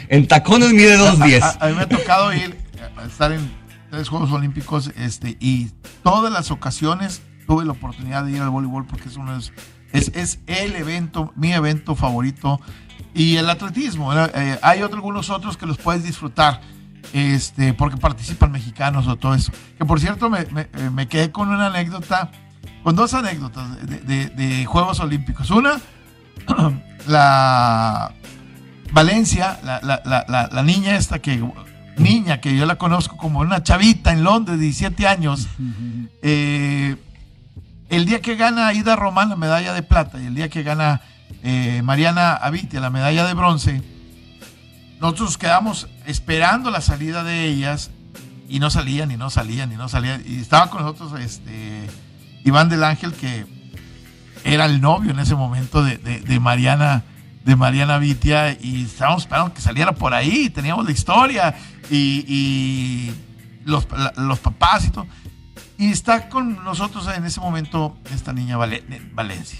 [0.10, 1.42] en tacones mide 2.10.
[1.42, 2.58] A, a, a, mí me ha tocado ir
[2.98, 3.52] a estar en
[3.90, 5.70] tres Juegos Olímpicos este, y
[6.04, 9.52] todas las ocasiones tuve la oportunidad de ir al voleibol porque es uno de es,
[9.92, 12.62] es, es el evento, mi evento favorito.
[13.14, 16.62] Y el atletismo, eh, hay otro, algunos otros que los puedes disfrutar
[17.14, 19.52] este, porque participan mexicanos o todo eso.
[19.78, 22.32] Que por cierto, me, me, me quedé con una anécdota,
[22.84, 25.50] con dos anécdotas de, de, de Juegos Olímpicos.
[25.52, 25.80] Una,
[27.08, 28.14] la
[28.92, 31.42] Valencia, la, la, la, la, niña esta que,
[31.98, 35.48] niña que yo la conozco como una chavita en Londres, 17 años,
[36.22, 36.98] eh,
[37.90, 41.02] el día que gana Ida Román la medalla de plata y el día que gana
[41.44, 43.82] eh, Mariana Avitia la medalla de bronce,
[45.02, 47.90] nosotros quedamos esperando la salida de ellas
[48.48, 50.24] y no salían y no salían y no salían.
[50.28, 51.88] Y estaba con nosotros este,
[52.46, 53.48] Iván del Ángel, que
[54.44, 57.04] era el novio en ese momento de, de, Mariana
[57.44, 61.56] de Mariana Vitia y estábamos esperando que saliera por ahí, teníamos la historia
[61.89, 63.12] y, y
[63.66, 63.88] los,
[64.18, 65.08] los, papás y todo.
[65.80, 68.84] Y está con nosotros en ese momento esta niña Vale,
[69.14, 69.60] Valencia.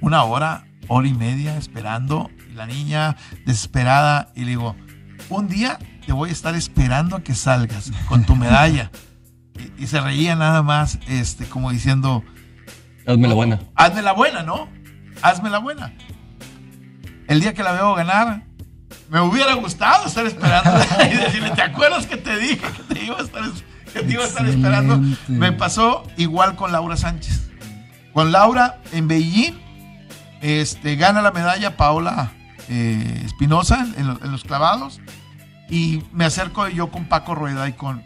[0.00, 4.76] Una hora, hora y media esperando la niña desesperada y le digo,
[5.28, 8.90] un día te voy a estar esperando a que salgas con tu medalla.
[9.78, 12.24] y, y, se reía nada más, este, como diciendo...
[13.06, 13.60] Hazme la buena.
[13.74, 14.68] Hazme la buena, ¿no?
[15.22, 15.92] Hazme la buena.
[17.28, 18.44] El día que la veo ganar,
[19.08, 20.70] me hubiera gustado estar esperando
[21.12, 23.42] y decirle, ¿te acuerdas que te dije que te iba a estar,
[23.92, 25.00] que te iba a estar esperando?
[25.28, 27.50] Me pasó igual con Laura Sánchez.
[28.12, 29.63] Con Laura en Beijing
[30.44, 32.30] Este, gana la medalla Paola
[32.68, 35.00] eh, Espinosa en, lo- en los clavados.
[35.70, 38.02] Y me acerco yo con Paco Rueda y con,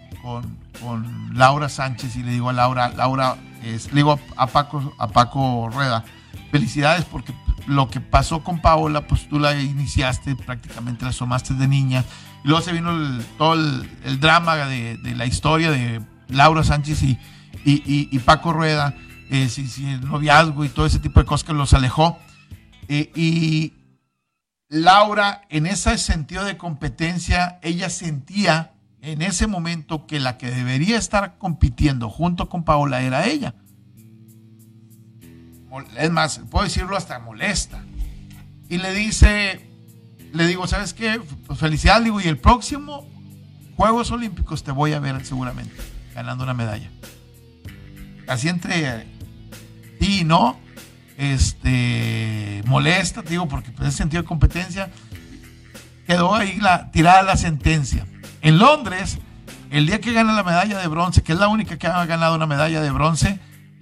[1.33, 3.35] Laura Sánchez y le digo a Laura, Laura,
[3.65, 6.05] es- le digo a, Paco, a Paco Rueda,
[6.53, 7.35] felicidades porque
[7.67, 12.05] lo que pasó con Paola, pues tú la iniciaste, prácticamente la asomaste de niña.
[12.45, 12.93] Y luego se vino
[13.37, 17.19] todo el, drama de, la historia de Laura Sánchez y,
[17.65, 18.95] y, Paco Rueda,
[19.29, 22.17] eh, sí, el noviazgo y todo ese tipo de cosas que los alejó.
[22.89, 23.75] Eh, y
[24.69, 30.99] Laura, en ese sentido de competencia, ella sentía en ese momento que la que debería
[30.99, 33.55] estar compitiendo junto con Paola era ella.
[35.97, 37.83] Es más, puedo decirlo hasta molesta.
[38.69, 39.69] Y le dice,
[40.33, 41.21] le digo, ¿sabes qué?
[41.47, 43.07] Pues felicidades, digo, y el próximo
[43.77, 45.77] Juegos Olímpicos te voy a ver seguramente
[46.15, 46.91] ganando una medalla.
[48.27, 49.07] Así entre
[50.01, 50.59] sí y no,
[51.19, 54.89] este, molesta, te digo, porque ese sentido de competencia
[56.07, 58.07] quedó ahí la, tirada la sentencia.
[58.41, 59.19] En Londres,
[59.71, 62.37] el día que gana la medalla de bronce, que es la única que ha ganado
[62.37, 63.41] una medalla de bronce,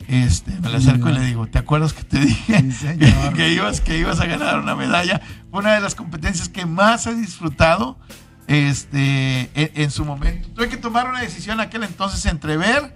[0.08, 2.86] este, me le acerco y le digo, ¿te acuerdas que te dije Sí,
[3.36, 5.20] que, ibas, que ibas a ganar una medalla?
[5.50, 7.98] Fue una de las competencias que más he disfrutado
[8.46, 10.48] este, en, en su momento.
[10.54, 12.95] Tuve que tomar una decisión aquel entonces entre ver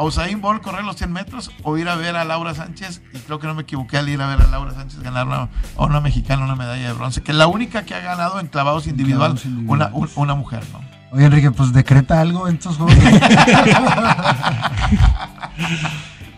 [0.00, 3.18] a Usain Bolt correr los 100 metros o ir a ver a Laura Sánchez, y
[3.18, 5.84] creo que no me equivoqué al ir a ver a Laura Sánchez ganar una, a
[5.84, 8.86] una mexicana una medalla de bronce, que es la única que ha ganado en clavados
[8.86, 10.80] individual, clavados una, un- una mujer, ¿no?
[11.12, 12.94] Oye, Enrique, pues decreta algo en estos juegos.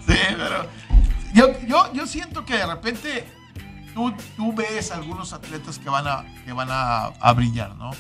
[0.07, 0.67] Sí, pero
[1.33, 3.25] yo, yo, yo siento que de repente
[3.95, 7.93] tú, tú ves algunos atletas que van a, que van a, a brillar, ¿no?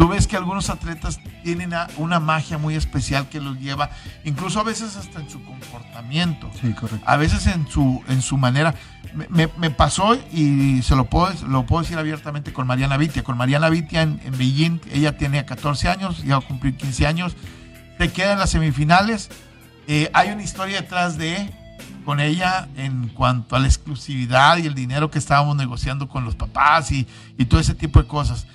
[0.00, 3.90] Tú ves que algunos atletas tienen una magia muy especial que los lleva,
[4.24, 6.50] incluso a veces hasta en su comportamiento.
[6.58, 7.04] Sí, correcto.
[7.06, 8.74] a veces en su, en su manera.
[9.14, 13.22] Me, me- me pasó y se lo puedo, lo puedo decir abiertamente con Mariana Vitia.
[13.22, 17.06] Con Mariana Vitia en, en Beijing, ella tiene 14 años, ya va a cumplir 15
[17.06, 17.36] años.
[17.98, 19.28] Se queda en las semifinales.
[19.86, 21.50] Eh, hay una historia detrás de
[22.06, 26.36] con ella en cuanto a la exclusividad y el dinero que estábamos negociando con los
[26.36, 28.46] papás y, y todo ese tipo de cosas.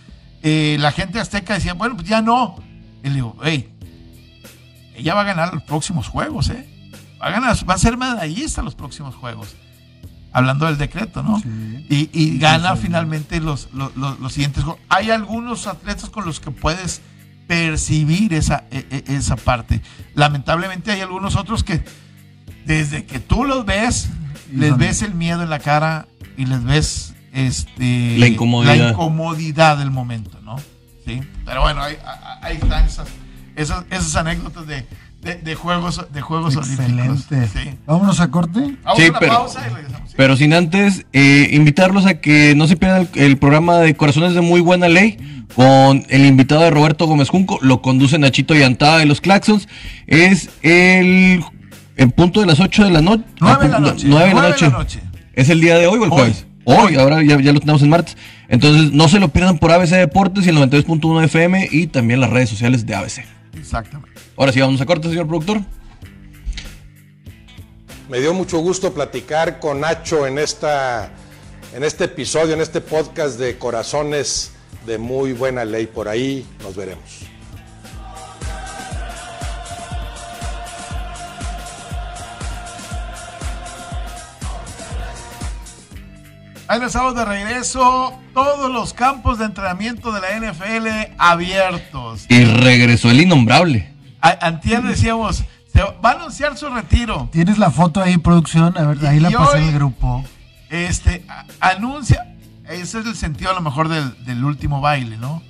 [0.44, 2.56] Eh, la gente azteca decía, bueno, pues ya no.
[3.04, 3.70] Y le digo, hey,
[4.96, 6.68] ella va a ganar los próximos juegos, ¿eh?
[7.22, 9.56] Va a, ganar, va a ser medallista los próximos juegos.
[10.32, 11.40] Hablando del decreto, ¿no?
[11.40, 11.86] Sí.
[11.90, 12.88] Y, y gana sí, sí.
[12.88, 14.82] finalmente los, los, los- los siguientes juegos.
[14.90, 17.02] Hay algunos atletas con los que puedes
[17.48, 19.82] percibir esa, e- e- esa parte.
[20.14, 21.84] Lamentablemente hay algunos otros que
[22.66, 24.10] desde que tú los ves,
[24.52, 26.08] les ves el miedo en la cara
[26.38, 28.76] y les ves este, La incomodidad.
[28.76, 30.56] la incomodidad del momento, ¿no?
[31.06, 31.22] Sí.
[31.46, 31.96] Pero bueno, ahí,
[32.42, 33.08] ahí están esas,
[33.56, 34.86] esas, esas anécdotas de,
[35.22, 37.48] de, de juegos, de juegos Excelente.
[37.48, 37.78] Sí.
[37.86, 38.76] Vámonos a corte.
[38.84, 40.10] Vamos Sí, a una pero- pausa y regresamos.
[40.10, 40.16] sí.
[40.18, 44.34] Pero sin antes, eh, invitarlos a que no se pierdan el, el programa de Corazones
[44.34, 45.18] de Muy Buena Ley
[45.56, 47.60] con el invitado de Roberto Gómez Junco.
[47.62, 49.68] Lo conduce Nachito Yantada de los Claxons.
[50.08, 51.44] Es el
[51.98, 53.24] en punto de las 8 de la noche.
[53.40, 54.06] Nueve de la noche.
[54.08, 54.66] 9 de la Nueve noche.
[54.66, 55.00] de la noche.
[55.34, 56.18] ¿Es el día de hoy o el Hoy.
[56.18, 56.46] jueves?
[56.66, 58.18] Hoy, ahora ya, ya lo tenemos en martes.
[58.50, 62.32] Entonces, no se lo pierdan por ABC Deportes y el 92.1 FM y también las
[62.32, 63.24] redes sociales de ABC.
[63.58, 64.20] Exactamente.
[64.36, 65.62] Ahora sí, vamos a corte, señor productor.
[68.10, 71.10] Me dio mucho gusto platicar con Nacho en, esta,
[71.74, 74.52] en este episodio, en este podcast de Corazones
[74.86, 75.88] de Muy Buena Ley.
[75.88, 77.35] Por ahí nos veremos.
[86.70, 88.14] Estamos de regreso.
[88.34, 92.26] Todos los campos de entrenamiento de la NFL abiertos.
[92.30, 93.94] Y regresó el innombrable.
[94.22, 97.30] A- Antier decíamos, se va a anunciar su retiro.
[97.32, 98.78] ¿Tienes la foto ahí, producción?
[98.78, 100.24] A ver, ahí la pasé al grupo.
[100.70, 102.36] Este, a- anuncia,
[102.68, 105.42] ese es el sentido a lo mejor del, del último baile, ¿no?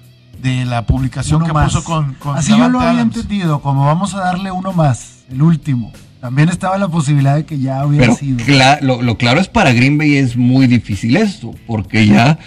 [0.41, 1.65] De la publicación Uno que más.
[1.73, 3.15] puso con, con Así yo lo había Adams.
[3.15, 5.91] entendido, como vamos a darle uno más, el último.
[6.21, 8.37] También estaba la posibilidad de que ya hubiera Pero sido.
[8.45, 12.39] cla- lo, lo claro es para Green Bay es muy difícil esto, porque ya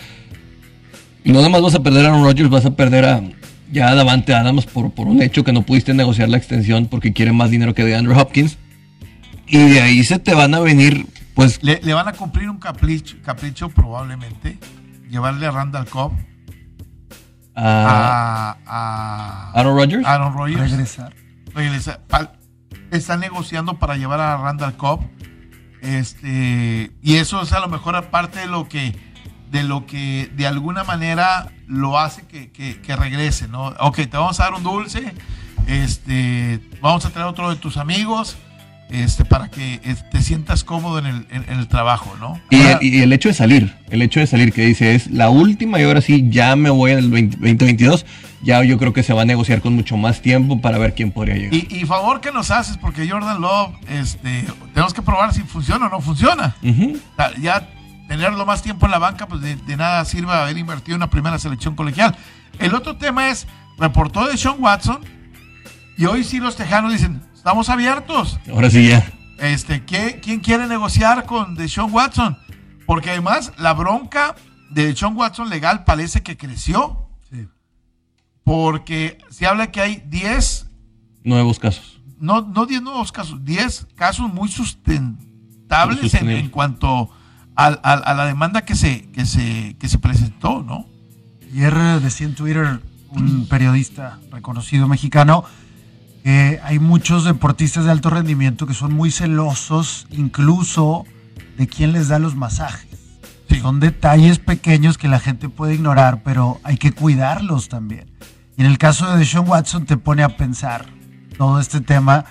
[1.24, 3.22] no nada más vas a perder a Aaron Rodgers, vas a perder a
[3.70, 7.12] ya a Davante Adams por, por un hecho que no pudiste negociar la extensión porque
[7.12, 8.56] quiere más dinero que de Andrew Hopkins.
[9.46, 12.58] Y de ahí se te van a venir, pues, Le, le van a cumplir un
[12.58, 14.58] capricho, capricho probablemente.
[15.10, 16.12] Llevarle a Randall Cobb
[17.54, 20.06] a a, a Aaron Rodgers.
[20.06, 20.70] Aaron Rodgers.
[20.70, 21.12] regresar.
[21.54, 22.32] regresa- pa-
[22.90, 25.00] está negociando para llevar a Randall Cobb.
[25.80, 28.94] Este, y eso es a lo mejor aparte de lo que,
[29.50, 33.66] de lo que de alguna manera lo hace que, que- que regrese, ¿no?
[33.80, 35.12] Ok, te vamos a dar un dulce,
[35.66, 38.36] este, vamos a traer otro de tus amigos,
[38.90, 39.80] este, para que
[40.10, 42.40] te sientas cómodo en el, en- en el trabajo, ¿no?
[42.50, 45.30] Y, Ahora, y el hecho de salir, el hecho de salir que dice es la
[45.30, 48.04] última y ahora sí ya me voy en el 20 2022,
[48.42, 51.10] ya yo creo que se va a negociar con mucho más tiempo para ver quién
[51.12, 51.54] podría llegar.
[51.54, 55.86] y, y favor que nos haces, porque Jordan Love, este, tenemos que probar si funciona
[55.86, 56.54] o no funciona.
[57.40, 57.68] Ya
[58.08, 61.10] tenerlo más tiempo en la banca, pues de, de nada sirve haber invertido en una
[61.10, 62.16] primera selección colegial.
[62.58, 63.46] El otro tema es,
[63.78, 65.00] reportó de Sean Watson,
[65.96, 68.38] y hoy sí los tejanos dicen, estamos abiertos.
[68.50, 69.04] Ahora sí ya.
[69.38, 72.38] Este, ¿qué- ¿Quién quiere negociar con Deshaun Watson?
[72.86, 74.34] Porque además la bronca
[74.70, 77.07] de Deshaun Watson legal parece que creció.
[78.48, 80.70] Porque se habla que hay 10,
[81.22, 82.00] Nuevos casos.
[82.18, 87.10] no, no 10 nuevos casos, 10 casos muy sustentables en, cuanto
[87.54, 90.86] a, la demanda que se, que se, que se presentó, ¿no?
[91.52, 92.80] Ayer decía en Twitter
[93.10, 95.44] un periodista reconocido mexicano
[96.24, 101.04] que hay muchos deportistas de alto rendimiento que son muy celosos incluso
[101.58, 102.98] de quién les da los masajes.
[103.50, 103.60] Sí.
[103.60, 108.08] Son detalles pequeños que la gente puede ignorar, pero hay que cuidarlos también.
[108.58, 110.86] Y en el caso de Deshaun Watson te pone a pensar
[111.38, 112.24] todo este tema,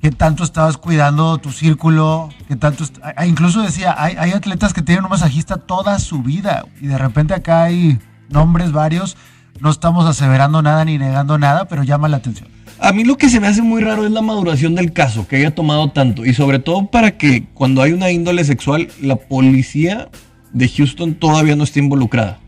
[0.00, 2.84] qué tanto estabas cuidando tu círculo, qué tanto...
[3.00, 6.98] ah, Incluso decía, hay, hay atletas que tienen un masajista toda su vida y de
[6.98, 9.16] repente acá hay nombres varios,
[9.60, 12.48] no estamos aseverando nada ni negando nada, pero llama la atención.
[12.80, 15.36] A mí lo que se me hace muy raro es la maduración del caso, que
[15.36, 16.26] haya tomado tanto.
[16.26, 20.08] Y sobre todo para que cuando hay una índole sexual, la policía
[20.52, 22.41] de Houston todavía no esté involucrada.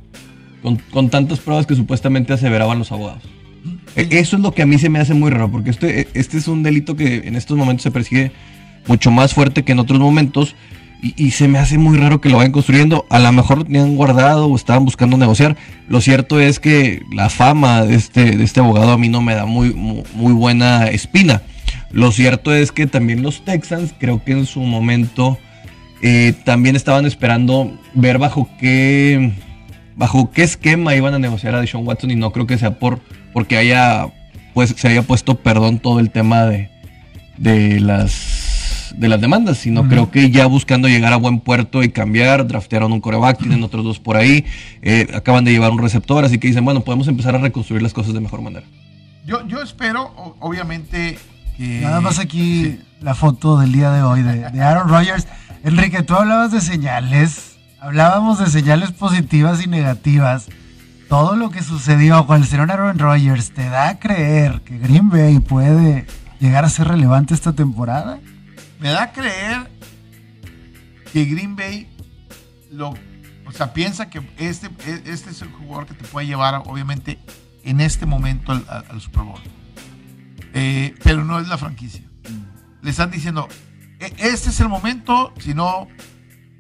[0.64, 3.22] Con, tantas pruebas que supuestamente aseveraban los abogados.
[3.96, 6.38] E- Eso es lo que a mí se me hace muy raro, porque este, este
[6.38, 8.32] es un delito que en estos momentos se persigue
[8.86, 10.56] mucho más fuerte que en otros momentos.
[11.16, 13.04] Y, se me hace muy raro que lo vayan construyendo.
[13.10, 15.54] A lo mejor lo tenían guardado o estaban buscando negociar.
[15.86, 19.34] Lo cierto es que la fama de este, de este abogado a mí no me
[19.34, 21.42] da muy, muy, muy buena espina.
[21.90, 25.38] Lo cierto es que también los Texans, creo que en su momento,
[26.00, 29.32] eh, también estaban esperando ver bajo qué,
[29.96, 32.10] bajo qué esquema iban a negociar a Deshaun Watson.
[32.10, 33.00] Y no creo que sea por
[33.32, 34.06] porque haya,
[34.54, 36.70] pues, se haya puesto perdón todo el tema de,
[37.36, 41.88] de las de las demandas, sino creo que ya buscando llegar a buen puerto y
[41.88, 44.44] cambiar, draftearon un coreback, tienen otros dos por ahí,
[44.82, 47.92] eh, acaban de llevar un receptor, así que dicen, bueno, podemos empezar a reconstruir las
[47.92, 48.64] cosas de mejor manera.
[49.26, 51.18] Yo, yo espero, obviamente,
[51.56, 51.80] que...
[51.80, 52.80] Nada más aquí Sí.
[53.00, 55.26] la foto del día de hoy de, de Aaron Rodgers.
[55.64, 57.53] Enrique, tú hablabas de señales,
[57.84, 60.46] hablábamos de señales positivas y negativas.
[61.08, 65.10] Todo lo que sucedió con el señor Aaron Rodgers te da a creer que Green
[65.10, 66.06] Bay puede
[66.40, 68.18] llegar a ser relevante esta temporada.
[68.80, 69.70] me da a creer
[71.12, 71.88] que Green Bay
[72.72, 72.90] lo,
[73.46, 74.68] o sea, piensa que este,
[75.04, 77.18] este es el jugador que te puede llevar, obviamente,
[77.64, 79.40] en este momento al, al- Super Bowl.
[80.54, 82.02] Eh, pero no es la franquicia.
[82.82, 83.48] Le están diciendo,
[84.00, 85.86] "E- este es el momento, si no,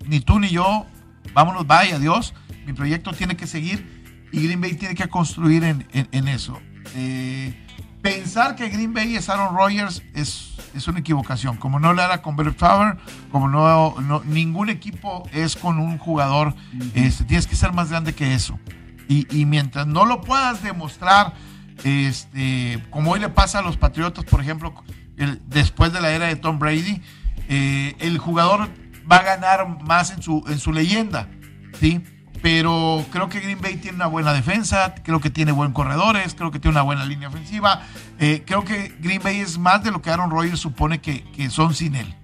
[0.06, 0.86] ni tú ni yo,
[1.34, 2.32] vámonos, bye, adiós.
[2.66, 6.58] Mi proyecto tiene que seguir y Green Bay tiene que construir en, en- en eso.
[6.96, 7.54] Eh,
[8.02, 11.56] pensar que Green Bay es Aaron Rodgers es, es una equivocación.
[11.56, 12.98] Como no lo era con Brett Favre,
[13.30, 16.54] como no, no- ningún equipo es con un jugador,
[16.94, 18.58] este, tienes que ser más grande que eso.
[19.08, 21.34] Y, y mientras no lo puedas demostrar,
[21.84, 24.74] este, como hoy le pasa a los Patriotas, por ejemplo,
[25.16, 27.00] el- después de la era de Tom Brady,
[27.48, 28.68] eh, el jugador
[29.10, 31.28] va a ganar más en su, en su leyenda,
[31.80, 32.00] ¿sí?
[32.42, 36.50] Pero creo que Green Bay tiene una buena defensa, creo que tiene buen corredores, creo
[36.50, 37.82] que tiene una buena línea ofensiva.
[38.18, 41.48] eh, creo que Green Bay es más de lo que Aaron Rodgers supone que, que
[41.48, 42.14] son sin él.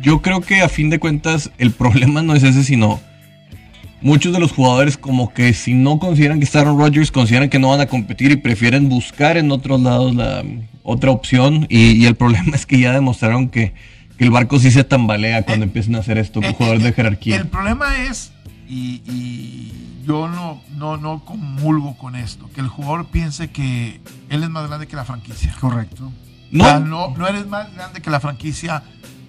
[0.00, 3.00] Yo creo que a fin de cuentas el problema no es ese, sino
[4.00, 7.58] muchos de los jugadores como que si no consideran que está Aaron Rodgers, consideran que
[7.58, 10.44] no van a competir y prefieren buscar en otros lados la
[10.82, 11.66] otra opción.
[11.68, 13.74] Y, el problema es que ya demostraron que
[14.18, 16.86] el barco sí se tambalea cuando Eh, empiezan a hacer esto, Eh, con jugadores eh,
[16.86, 17.36] de jerarquía.
[17.36, 18.32] El problema es,
[18.68, 19.72] y, y
[20.06, 24.66] yo no, no, no comulgo con esto, que el jugador piense que él es más
[24.68, 25.54] grande que la franquicia.
[25.60, 26.12] Correcto.
[26.50, 28.82] no, O sea, no, no eres más grande que la franquicia.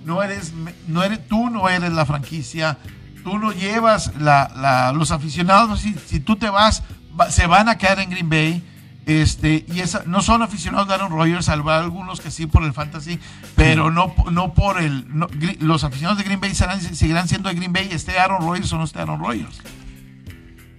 [0.06, 0.54] No eres,
[0.88, 2.78] no eres, tú no eres la franquicia.
[3.24, 5.82] Tú no llevas la, la- los aficionados.
[5.82, 6.84] Si, si tú te vas,
[7.20, 8.64] va- se van a quedar en Green Bay.
[9.06, 12.74] Este, y esa, no son aficionados de Aaron Rodgers, salvo algunos que sí por el
[12.74, 13.18] fantasy,
[13.56, 15.06] pero no, no por el.
[15.08, 15.28] no-
[15.60, 18.78] los aficionados de Green Bay serán- seguirán siendo de Green Bay, esté Aaron Rodgers o
[18.78, 19.62] no esté Aaron Rodgers.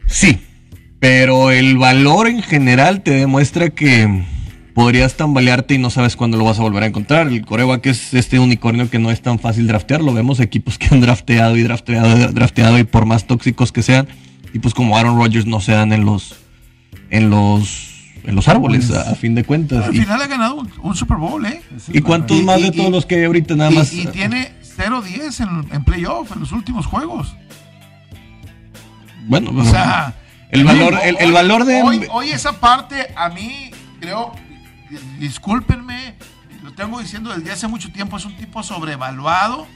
[0.06, 0.38] Sí,
[1.00, 4.24] pero el valor en general te demuestra que
[4.74, 7.26] podrías tambalearte y no sabes cuándo lo vas a volver a encontrar.
[7.28, 10.02] El coreback es este unicornio que no es tan fácil draftear.
[10.02, 14.06] Lo vemos equipos que han drafteado y drafteado, drafteado y por más tóxicos que sean,
[14.52, 16.36] tipos como Aaron Rodgers no se dan en los,
[17.10, 17.89] en los
[18.24, 19.86] en los árboles, a, a fin de cuentas.
[19.86, 21.62] Al Y, final ha ganado un, un Super Bowl, ¿eh?
[21.88, 23.92] ¿y cuántos Y- más y- de todos y- los que hay ahorita nada Y- más?
[23.92, 27.34] Y, tiene 0-10 en, en playoff en los últimos juegos.
[29.26, 30.14] Bueno, O sea,
[30.50, 31.82] el valor, el, el hoy- valor de...
[31.82, 34.32] Hoy, hoy esa parte a mí, creo,
[35.18, 36.14] discúlpenme,
[36.62, 39.66] lo tengo diciendo desde hace mucho tiempo, es un tipo sobrevaluado,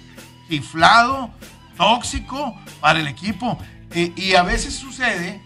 [0.48, 1.30] chiflado,
[1.76, 3.58] tóxico para el equipo.
[3.92, 5.40] Eh, y a veces sucede,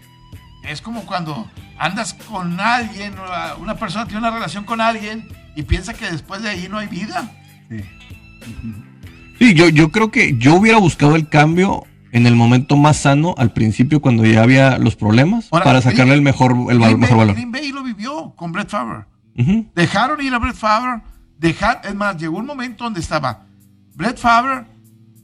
[0.63, 1.47] es como cuando
[1.79, 3.13] andas con alguien,
[3.59, 6.87] una persona tiene una relación con alguien y piensa que después de ahí no hay
[6.87, 7.31] vida.
[7.69, 7.81] Sí.
[9.39, 13.35] Sí, yo, yo creo que yo hubiera buscado el cambio en el momento más sano
[13.37, 17.17] al principio cuando ya había los problemas Ahora, para sacarle el mejor, el Green mejor
[17.17, 17.35] Bay- valor.
[17.35, 19.05] Green Bay lo vivió con Brett Favre.
[19.73, 21.01] Dejaron ir a Brett Favre.
[21.37, 23.45] Dejar, es más, llegó un momento donde estaba
[23.95, 24.65] Brett Favre,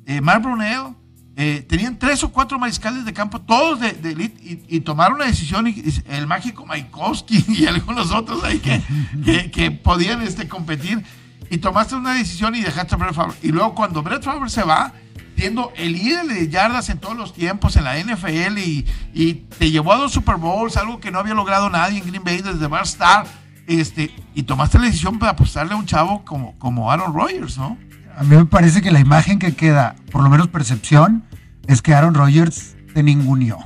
[0.06, 0.94] eh, Mark Brunell,
[1.38, 5.68] eh, tenían tres o cuatro mariscales de campo, todos de, elite, y, tomaron una decisión,
[5.68, 11.04] y, el mágico Maikowski y algunos otros ahí que, podían este, competir,
[11.50, 13.36] y tomaste una decisión y dejaste a Brett Favre.
[13.44, 14.94] Y luego cuando Brett Favre se va,
[15.36, 19.70] siendo el líder de yardas en todos los tiempos en la NFL y, y te
[19.70, 22.68] llevó a dos Super Bowls, algo que no había logrado nadie en Green Bay desde
[22.68, 23.28] Bar Star,
[23.68, 27.78] este, y tomaste la decisión para apostarle a un chavo como, como Aaron Rodgers, ¿no?
[28.18, 31.24] A mí me parece que la imagen que queda, por lo menos percepción,
[31.68, 33.58] es que Aaron Rodgers te ninguneó.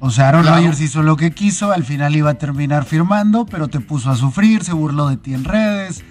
[0.00, 0.56] O sea, Aaron Claro.
[0.58, 4.16] Rodgers hizo lo que quiso, al final iba a terminar firmando, pero te puso a
[4.16, 6.04] sufrir, se burló de ti en redes,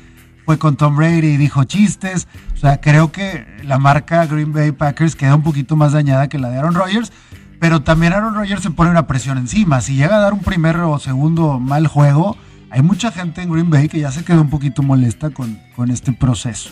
[0.45, 2.27] fue con Tom Brady y dijo chistes.
[2.53, 6.37] O sea, creo que la marca Green Bay Packers queda un poquito más dañada que
[6.37, 7.11] la de Aaron Rodgers,
[7.59, 9.81] pero también Aaron Rodgers se pone una presión encima.
[9.81, 12.37] Si llega a dar un primer o segundo mal juego,
[12.69, 15.89] hay mucha gente en Green Bay que ya se quedó un poquito molesta con, con
[15.91, 16.69] este proceso.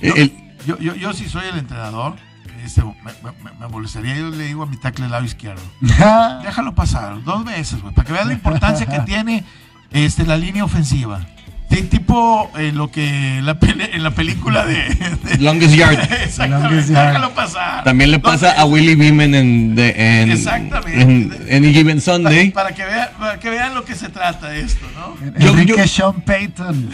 [0.00, 0.32] El-
[0.66, 2.16] Yo, yo, yo si soy el entrenador,
[2.64, 2.92] este, me,
[3.22, 5.62] me- me molestaría, yo le digo a mi tackle del lado izquierdo,
[6.42, 9.44] déjalo pasar dos veces, güey, para que veas la importancia que tiene
[9.92, 11.20] este, la línea ofensiva.
[11.68, 14.84] Sí, tipo eh, lo que la pele- en la película de...
[15.24, 15.98] de- Longest Yard.
[16.22, 17.06] Exactamente, Longest Yard.
[17.08, 17.82] déjalo pasar.
[17.82, 18.64] También le pasa a.
[18.64, 21.02] Willy Beeman en, de- en, Exactamente.
[21.02, 22.50] en, en Any Given Sunday.
[22.52, 25.16] Para, para que vean, para que vean lo que se trata esto, ¿no?
[25.40, 26.88] Yo- yo- Sean Payton.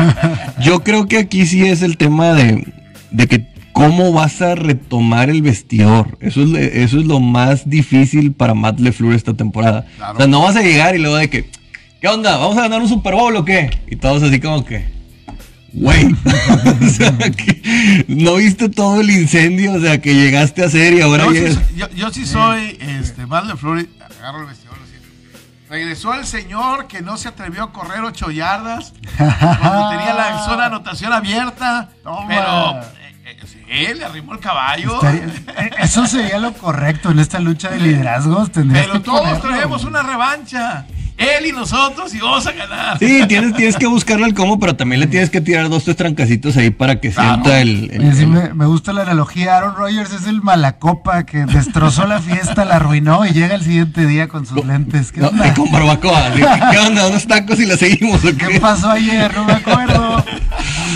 [0.60, 2.66] Yo creo que aquí sí es el tema de,
[3.10, 6.16] de que cómo vas a retomar el vestidor.
[6.20, 9.86] Eso es, eso es lo más difícil para Matt LeFleur esta temporada.
[9.96, 10.14] Claro.
[10.14, 11.50] O sea, no vas a llegar y luego de que,
[12.00, 12.36] ¿qué onda?
[12.38, 13.70] ¿Vamos a ganar un Super Bowl o qué?
[13.90, 14.86] Y todos así como que,
[15.74, 16.06] güey.
[16.86, 21.02] o sea, que no viste todo el incendio, o sea, que llegaste a hacer y
[21.02, 23.86] ahora Yo, sí, yo- yo sí soy este, Matt LeFleur,
[24.20, 24.65] agarro el vestidor.
[25.68, 30.60] Regresó el señor que no se atrevió a correr ocho yardas cuando tenía la zona
[30.62, 32.28] de anotación abierta, Toma.
[32.28, 32.80] pero
[33.24, 34.94] eh, eh, sí, le arrimó el caballo.
[34.94, 35.24] Estaría-
[35.64, 38.50] eh, eso sería lo correcto en esta lucha de liderazgos.
[38.54, 40.86] Pero todos traemos una revancha.
[41.18, 42.98] Él y nosotros y vamos a ganar.
[42.98, 45.96] Sí, tienes, tienes que buscarle el cómo, pero también le tienes que tirar dos, tres
[45.96, 47.42] trancacitos ahí para que Claro.
[47.42, 48.14] sienta el...
[48.14, 49.56] sí me, me gusta la analogía.
[49.56, 54.06] Aaron Rodgers es el malacopa que destrozó la fiesta, la arruinó y llega el siguiente
[54.06, 55.10] día con sus lentes.
[55.10, 55.48] ¿Qué, No, onda?
[55.48, 56.32] y con barbacoa.
[56.34, 56.40] ¿Qué,
[56.72, 57.06] qué onda?
[57.06, 58.60] ¿Unos tacos y la seguimos o ¿Qué qué?
[58.60, 59.32] pasó ayer?
[59.34, 60.24] No me acuerdo.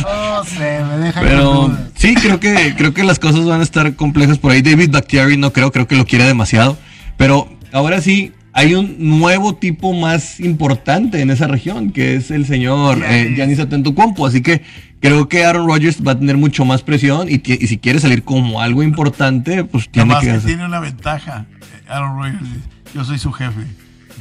[0.02, 1.80] No sé, me deja con Pero dudas.
[1.94, 4.62] sí, creo que, creo que las cosas van a estar complejas por ahí.
[4.62, 6.76] David Bakhtiari no creo, creo que lo quiere demasiado.
[7.16, 12.46] Pero ahora sí, hay un nuevo tipo más importante en esa región, que es el
[12.46, 13.36] señor eh, Giannis.
[13.36, 14.26] Giannis Antetokounmpo.
[14.26, 14.62] Así que
[15.00, 18.60] creo que Aaron Rodgers va a tener mucho más presión y, si quiere salir como
[18.60, 20.46] algo importante, pues tiene Nomás que que hacer.
[20.48, 21.46] tiene una ventaja.
[21.60, 23.60] eh, Aaron Rodgers, dice, yo soy su jefe.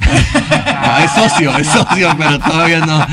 [0.82, 3.06] Ah, es socio, es socio, pero todavía no.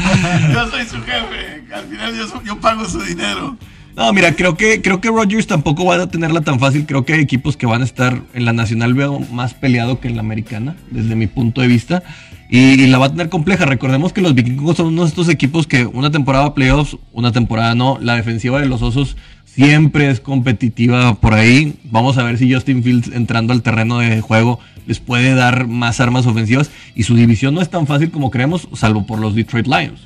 [0.53, 1.63] Yo soy su jefe.
[1.73, 2.13] Al final
[2.45, 3.57] yo pago su dinero.
[3.97, 6.85] No, mira, creo que, creo que Rodgers tampoco va a tenerla tan fácil.
[6.85, 10.07] Creo que hay equipos que van a estar en la nacional, veo más peleado que
[10.07, 12.03] en la americana, desde mi punto de vista.
[12.47, 13.65] Y, la va a tener compleja.
[13.65, 17.73] Recordemos que los vikingos son uno de estos equipos que una temporada playoffs, una temporada
[17.73, 17.97] no.
[17.99, 21.73] La defensiva de los osos siempre es competitiva por ahí.
[21.85, 25.99] Vamos a ver si Justin Fields entrando al terreno de juego les puede dar más
[25.99, 26.69] armas ofensivas.
[26.93, 30.01] Y su división no es tan fácil como creemos, salvo por los Detroit Lions.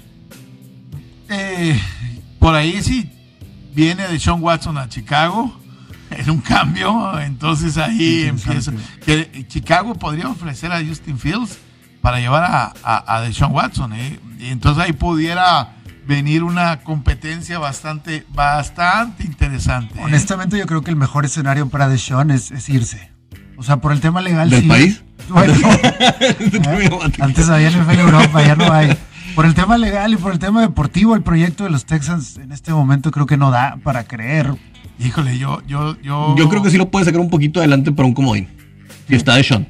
[1.29, 1.77] Eh,
[2.39, 3.09] por ahí sí
[3.73, 5.59] viene de Sean Watson a Chicago
[6.09, 8.71] en un cambio, entonces ahí empieza.
[9.05, 11.57] Que Chicago podría ofrecer a Justin Fields
[12.01, 14.19] para llevar a, a, a Deshaun Watson, ¿eh?
[14.39, 15.75] y entonces ahí pudiera
[16.07, 19.99] venir una competencia bastante, bastante interesante.
[19.99, 20.03] ¿eh?
[20.03, 23.11] Honestamente, yo creo que el mejor escenario para Deshaun es, es irse.
[23.57, 24.49] O sea, por el tema legal.
[24.49, 24.67] ¿Del sí.
[24.67, 25.03] país?
[25.29, 25.53] Bueno,
[25.83, 27.11] ¿eh?
[27.19, 28.97] antes había NFL Europa, ya no hay.
[29.35, 32.51] Por el tema legal y por el tema deportivo, el proyecto de los Texans en
[32.51, 34.53] este momento creo que no da para creer.
[34.99, 36.35] Híjole, yo, yo, yo.
[36.37, 38.49] Yo creo que sí lo puede sacar un poquito adelante para un comodín.
[39.07, 39.67] Si está de Sean.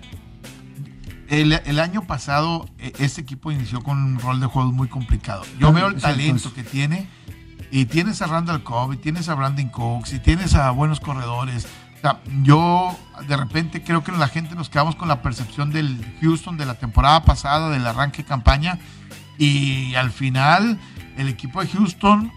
[1.30, 2.68] el, el año pasado
[2.99, 5.43] este equipo inició con un rol de juegos muy complicado.
[5.59, 7.07] Yo veo el talento que tiene
[7.70, 11.68] y tienes a Randall Cobb y tienes a Brandon Cooks y tienes a buenos corredores.
[11.97, 12.97] O sea, yo
[13.28, 16.74] de repente creo que la gente nos quedamos con la percepción del Houston de la
[16.74, 18.80] temporada pasada, del arranque de campaña
[19.42, 20.80] y al final
[21.18, 22.32] el equipo de Houston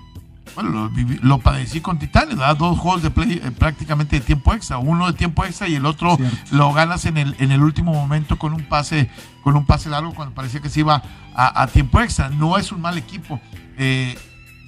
[0.55, 0.91] bueno,
[1.23, 2.57] lo, padecí con Titanes, ¿verdad?
[2.57, 5.85] Dos juegos de play eh, prácticamente de tiempo extra, uno de tiempo extra y el
[5.85, 6.37] otro Cierto.
[6.53, 9.11] lo ganas en el, en el último momento con un pase,
[9.43, 11.03] con un pase largo cuando parecía que se iba
[11.35, 12.29] a, a tiempo extra.
[12.29, 13.41] No es un mal equipo.
[13.77, 14.17] Eh,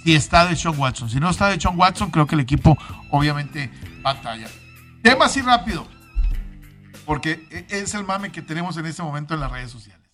[0.02, 1.08] si está de Sean Watson.
[1.08, 2.76] Si no está de Sean Watson, creo que el equipo
[3.10, 3.70] obviamente
[4.02, 4.48] batalla.
[5.02, 5.86] Tema así rápido,
[7.04, 10.04] porque e- es el mame que tenemos en este momento en las redes sociales.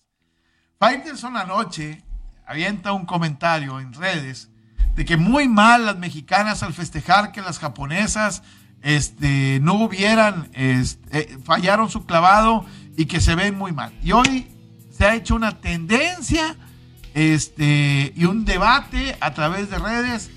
[0.79, 2.03] Faitelson anoche
[2.45, 4.49] avienta un comentario en redes
[4.95, 8.43] de que muy mal las mexicanas al festejar que las japonesas
[8.81, 12.65] este, no hubieran, este, eh, fallaron su clavado
[12.95, 13.93] y que se ven muy mal.
[14.03, 14.47] Y hoy
[14.91, 16.55] se ha hecho una tendencia
[17.13, 20.29] este, y un debate a través de redes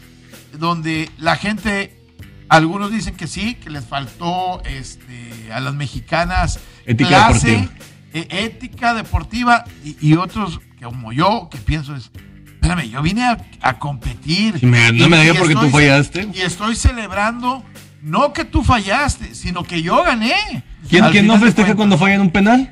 [0.59, 2.01] donde la gente,
[2.49, 7.73] algunos dicen que sí, que les faltó este, a las mexicanas Ética deportiva.
[8.13, 10.61] eh, ética deportiva y, y otros
[10.91, 12.11] como yo que pienso es,
[12.47, 14.63] espérame, yo vine a, a competir.
[14.65, 16.29] Me Y- medalla y porque tú estoy- fallaste.
[16.35, 17.65] Y estoy celebrando,
[18.03, 20.63] no que tú fallaste, sino que yo gané.
[20.89, 22.71] ¿Quién, quién no festeja cuando fallan un penal?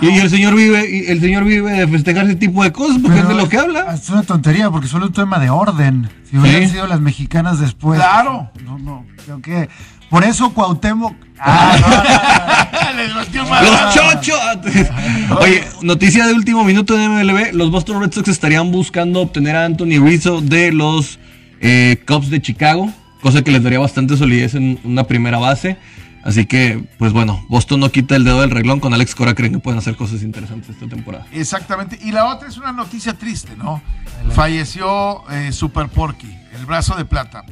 [0.00, 2.98] Y, y el señor vive, y el señor vive de festejar ese tipo de cosas
[3.02, 3.94] porque es de lo que habla.
[3.94, 6.08] Es una tontería porque solo un tema de orden.
[6.30, 6.68] Si hubieran Sí.
[6.70, 7.98] sido las mexicanas después.
[7.98, 8.50] Claro.
[8.64, 9.68] No, no, creo que.
[10.10, 11.14] Por eso Cuauhtémoc.
[11.40, 13.66] Ah, Les metió Los mal.
[13.92, 14.38] chochos.
[15.40, 17.52] Oye, noticia de último minuto de MLB.
[17.54, 21.18] Los Boston Red Sox estarían buscando obtener a Anthony Rizzo de los
[21.60, 22.90] eh, Cubs de Chicago,
[23.20, 25.76] cosa que les daría bastante solidez en una primera base.
[26.26, 28.80] Así que, pues bueno, Boston no quita el dedo del reglón.
[28.80, 31.24] Con Alex Cora creen que pueden hacer cosas interesantes esta temporada.
[31.32, 31.98] Exactamente.
[32.02, 33.80] Y la otra es una noticia triste, ¿no?
[34.32, 37.44] Falleció eh, Super Porky, el brazo de plata.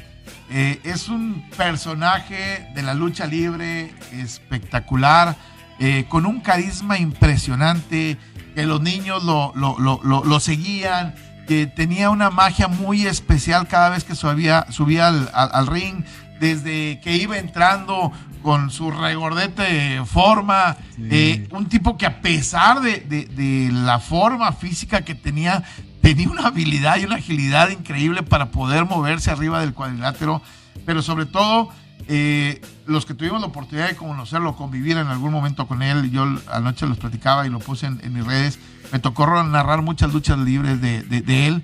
[0.50, 5.36] Eh, es un personaje de la lucha libre espectacular,
[5.78, 8.18] eh, con un carisma impresionante,
[8.54, 11.14] que los niños lo, lo- lo- lo- seguían,
[11.48, 16.04] que tenía una magia muy especial cada vez que subía, subía al- al ring,
[16.44, 23.00] desde que iba entrando con su regordete forma, eh, un tipo que a pesar de,
[23.00, 25.62] de- de la forma física que tenía,
[26.02, 30.42] tenía una habilidad y una agilidad increíble para poder moverse arriba del cuadrilátero,
[30.84, 31.70] pero sobre todo
[32.06, 36.26] eh, los que tuvimos la oportunidad de conocerlo, convivir en algún momento con él, yo
[36.52, 38.58] anoche los platicaba y lo puse en, en mis redes,
[38.92, 41.62] me tocó narrar muchas luchas libres de él,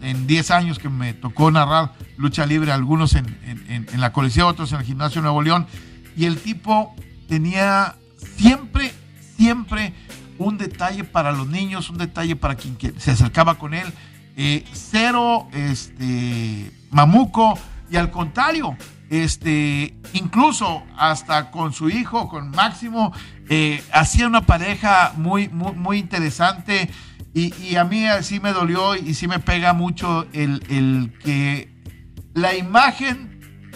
[0.00, 3.26] en 10 años que me tocó narrar lucha libre, algunos en,
[3.96, 5.66] la Coliseo, otros en el Gimnasio Nuevo León,
[6.16, 6.94] y el tipo
[7.28, 7.96] tenía
[8.36, 8.92] siempre,
[9.36, 9.92] siempre
[10.38, 13.86] un detalle para los niños, un detalle para quien se acercaba con él,
[14.36, 17.58] eh, cero este, mamuco,
[17.90, 18.76] y al contrario,
[19.10, 23.12] este, incluso hasta con su hijo, con Máximo,
[23.48, 26.88] eh, hacía una pareja muy, muy, muy interesante.
[27.34, 31.68] Y, y a mí sí me dolió y sí me pega mucho el, el que
[32.34, 33.28] la imagen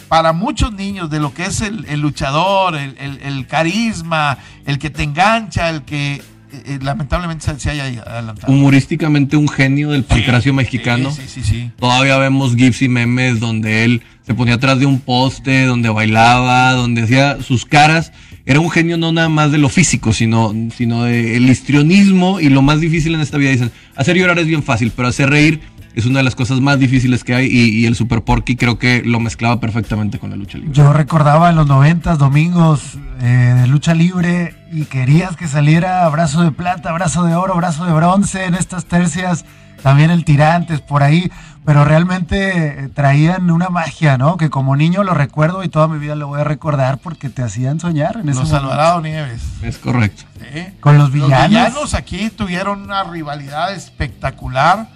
[0.09, 4.78] para muchos niños de lo que es el, el luchador, el, el- el carisma, el
[4.78, 8.52] que te engancha, el que eh, eh, lamentablemente se, se haya adelantado.
[8.52, 11.11] Humorísticamente un genio del pancracio mexicano.
[11.11, 11.70] Sí, sí, sí, sí.
[11.78, 16.72] Todavía vemos GIFs y memes donde él se ponía atrás de un poste, donde bailaba,
[16.72, 18.12] donde hacía sus caras.
[18.47, 22.61] Era un genio no nada más de lo físico, sino, sino del histrionismo y lo
[22.61, 23.51] más difícil en esta vida.
[23.51, 25.61] Dicen, hacer llorar es bien fácil, pero hacer reír
[25.95, 29.03] es una de las cosas más difíciles que hay y, el Super Porky creo que
[29.05, 30.74] lo mezclaba perfectamente con la lucha libre.
[30.74, 36.42] Yo recordaba en los noventas, domingos eh, de lucha libre y querías que saliera brazo
[36.42, 39.45] de plata, brazo de oro, brazo de bronce en estas tercias,
[39.82, 41.30] también el tirantes por ahí,
[41.65, 44.37] pero realmente eh, traían una magia, ¿no?
[44.37, 47.43] Que como niño lo recuerdo y toda mi vida lo voy a recordar porque te
[47.43, 48.71] hacían soñar en ese Los momento.
[48.73, 49.41] Alvarado Nieves.
[49.62, 50.25] Es correcto.
[50.53, 50.67] ¿sí?
[50.81, 51.73] Con los villanos.
[51.75, 54.89] Los aquí tuvieron una rivalidad espectacular.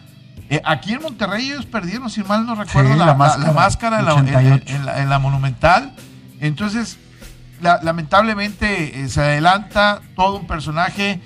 [0.51, 3.99] Eh, aquí en Monterrey ellos perdieron, si mal no recuerdo, Sí, la, máscara, la máscara
[4.01, 4.64] en la, en- 88.
[4.77, 5.93] en la- en la Monumental.
[6.41, 6.99] Entonces,
[7.61, 11.21] la- lamentablemente eh, se adelanta todo un personaje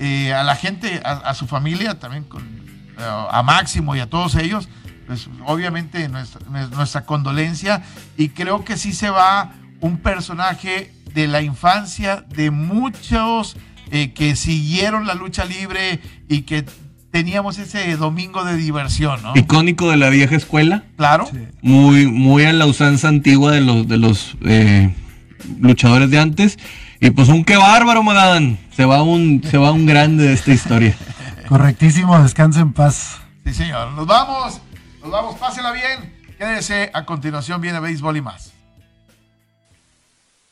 [0.00, 4.08] eh, a la gente, a, a su familia, también con, eh, a Máximo y a
[4.08, 4.68] todos ellos
[5.08, 7.82] pues obviamente nuestra, nuestra condolencia
[8.18, 13.56] y creo que sí se va un personaje de la infancia de muchos
[13.90, 15.98] eh, que siguieron la lucha libre
[16.28, 16.66] y que
[17.10, 19.32] teníamos ese domingo de diversión, ¿no?
[19.34, 20.84] Icónico de la vieja escuela.
[20.98, 21.26] Claro.
[21.62, 24.94] Muy, muy a la usanza antigua de los, de los eh,
[25.58, 26.58] luchadores de antes.
[27.00, 28.58] Y pues un qué bárbaro, Magadán.
[28.76, 30.94] Se va un, se va un grande de esta historia.
[31.48, 33.16] Correctísimo, descansa en paz.
[33.46, 33.92] Sí, señor.
[33.92, 34.60] Nos vamos.
[35.10, 36.14] Vamos, pásela bien.
[36.36, 38.57] Quédese a continuación, viene béisbol y más.